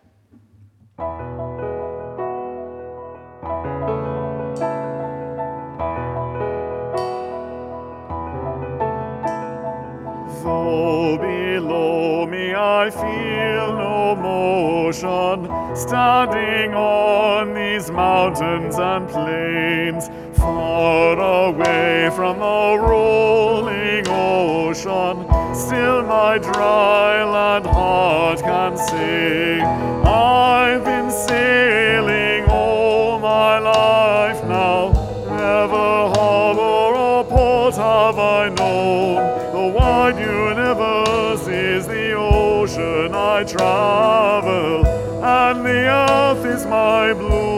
Though 10.45 11.19
below 11.19 12.27
me 12.27 12.55
I 12.55 12.91
feel 12.91 13.77
no 13.77 14.15
motion, 14.15 15.47
standing 15.77 16.75
on 16.75 17.55
these 17.55 17.91
mountains 17.91 18.77
and 18.79 19.09
plains, 19.09 20.09
far 20.39 21.19
away 21.49 22.11
from 22.15 22.39
the 22.39 22.79
rolling 22.81 24.07
ocean, 24.09 25.27
still 25.55 26.03
my 26.03 26.39
dry 26.39 27.25
land 27.25 27.67
heart 27.67 28.41
can 28.41 28.77
sing. 28.77 29.61
I've 30.07 30.85
been 30.85 31.11
sailing 31.11 32.45
all 32.51 33.19
my 33.19 33.59
life 33.59 34.43
now, 34.45 34.93
never 35.29 36.11
harbor 36.15 36.97
or 36.97 37.25
port 37.25 37.75
have 37.75 38.19
I 38.19 38.49
known. 38.49 39.17
The 39.53 39.79
wide 39.79 40.19
universe 40.19 41.47
is 41.47 41.87
the 41.87 42.13
ocean 42.15 43.15
I 43.15 43.45
travel, 43.45 44.87
and 44.87 45.65
the 45.65 45.87
earth 45.87 46.45
is 46.47 46.65
my 46.67 47.13
blue 47.13 47.52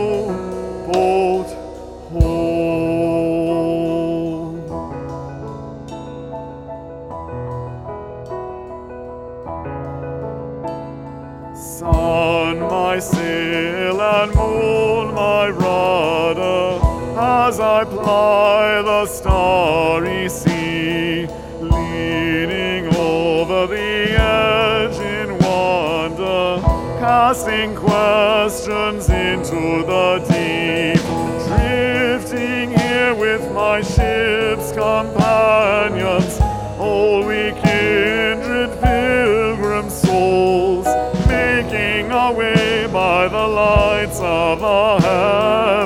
as 17.55 17.61
I 17.61 17.85
ply 17.85 18.83
the 18.83 19.07
starry 19.07 20.29
sea, 20.29 21.29
leaning 21.61 22.93
over 22.97 23.69
the 23.69 24.11
edge 24.19 24.99
in 24.99 25.39
wonder, 25.39 26.61
casting 26.99 27.77
questions 27.77 29.09
into 29.09 29.87
the 29.87 30.19
deep, 30.27 31.05
drifting 31.47 32.77
here 32.77 33.15
with 33.15 33.49
my 33.53 33.83
ship's 33.83 34.73
companions, 34.73 36.41
all 36.81 37.25
we 37.25 37.53
kindred 37.63 38.71
pilgrim 38.83 39.89
souls, 39.89 40.87
making 41.29 42.11
our 42.11 42.35
way 42.35 42.89
by 42.93 43.29
the 43.29 43.47
lights 43.47 44.19
of 44.19 44.59
the 44.59 45.07
heavens 45.07 45.84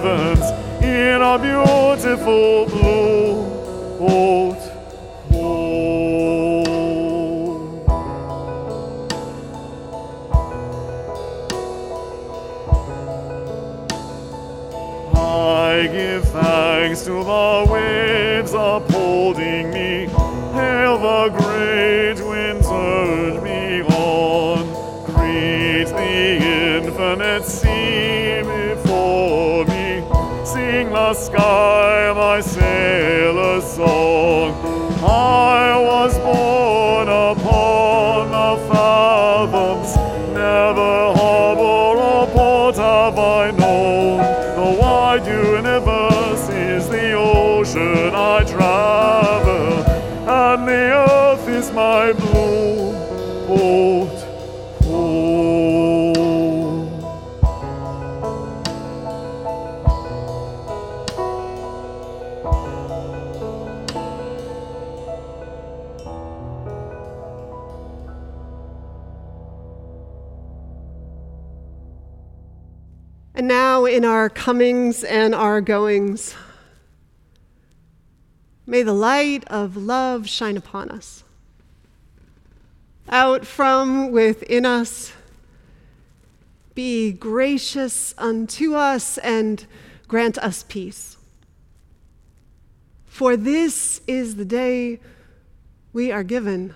in 1.18 1.24
a 1.24 1.36
beautiful 1.36 2.67
sky 31.14 31.77
And 73.38 73.46
now, 73.46 73.84
in 73.84 74.04
our 74.04 74.28
comings 74.28 75.04
and 75.04 75.32
our 75.32 75.60
goings, 75.60 76.34
may 78.66 78.82
the 78.82 78.92
light 78.92 79.44
of 79.46 79.76
love 79.76 80.28
shine 80.28 80.56
upon 80.56 80.90
us. 80.90 81.22
Out 83.08 83.46
from 83.46 84.10
within 84.10 84.66
us, 84.66 85.12
be 86.74 87.12
gracious 87.12 88.12
unto 88.18 88.74
us 88.74 89.18
and 89.18 89.64
grant 90.08 90.36
us 90.38 90.64
peace. 90.64 91.16
For 93.06 93.36
this 93.36 94.00
is 94.08 94.34
the 94.34 94.44
day 94.44 94.98
we 95.92 96.10
are 96.10 96.24
given. 96.24 96.74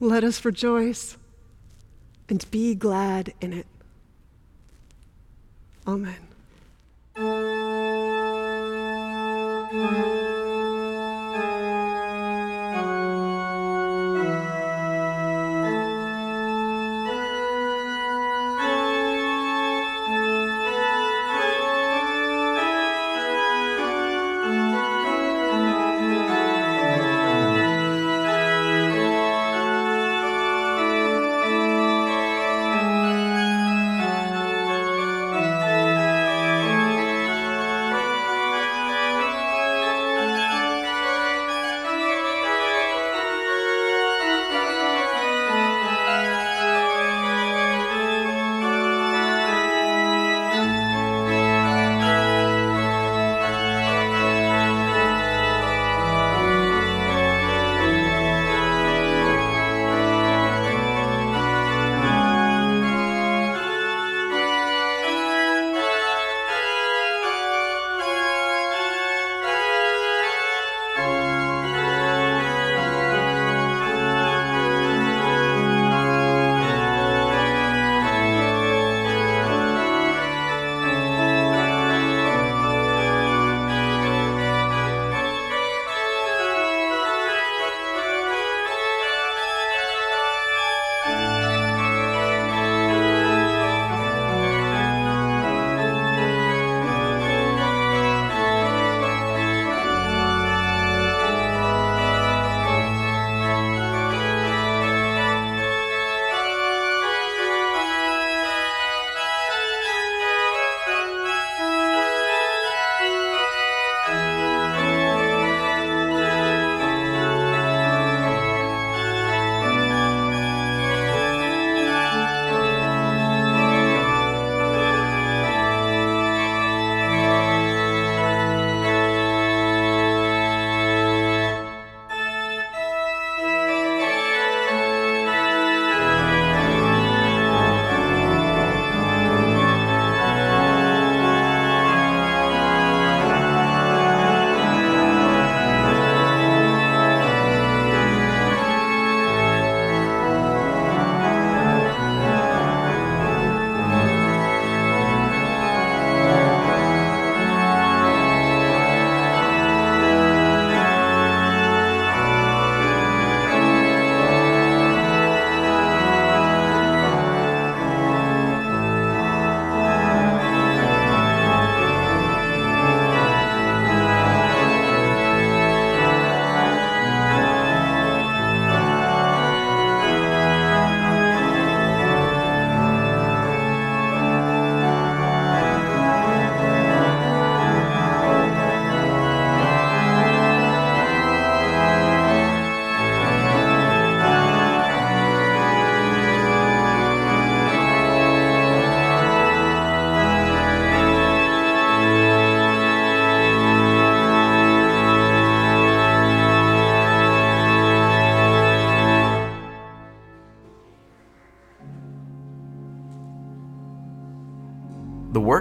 Let 0.00 0.24
us 0.24 0.42
rejoice 0.46 1.18
and 2.30 2.50
be 2.50 2.74
glad 2.74 3.34
in 3.42 3.52
it. 3.52 3.66
Amen. 5.88 6.18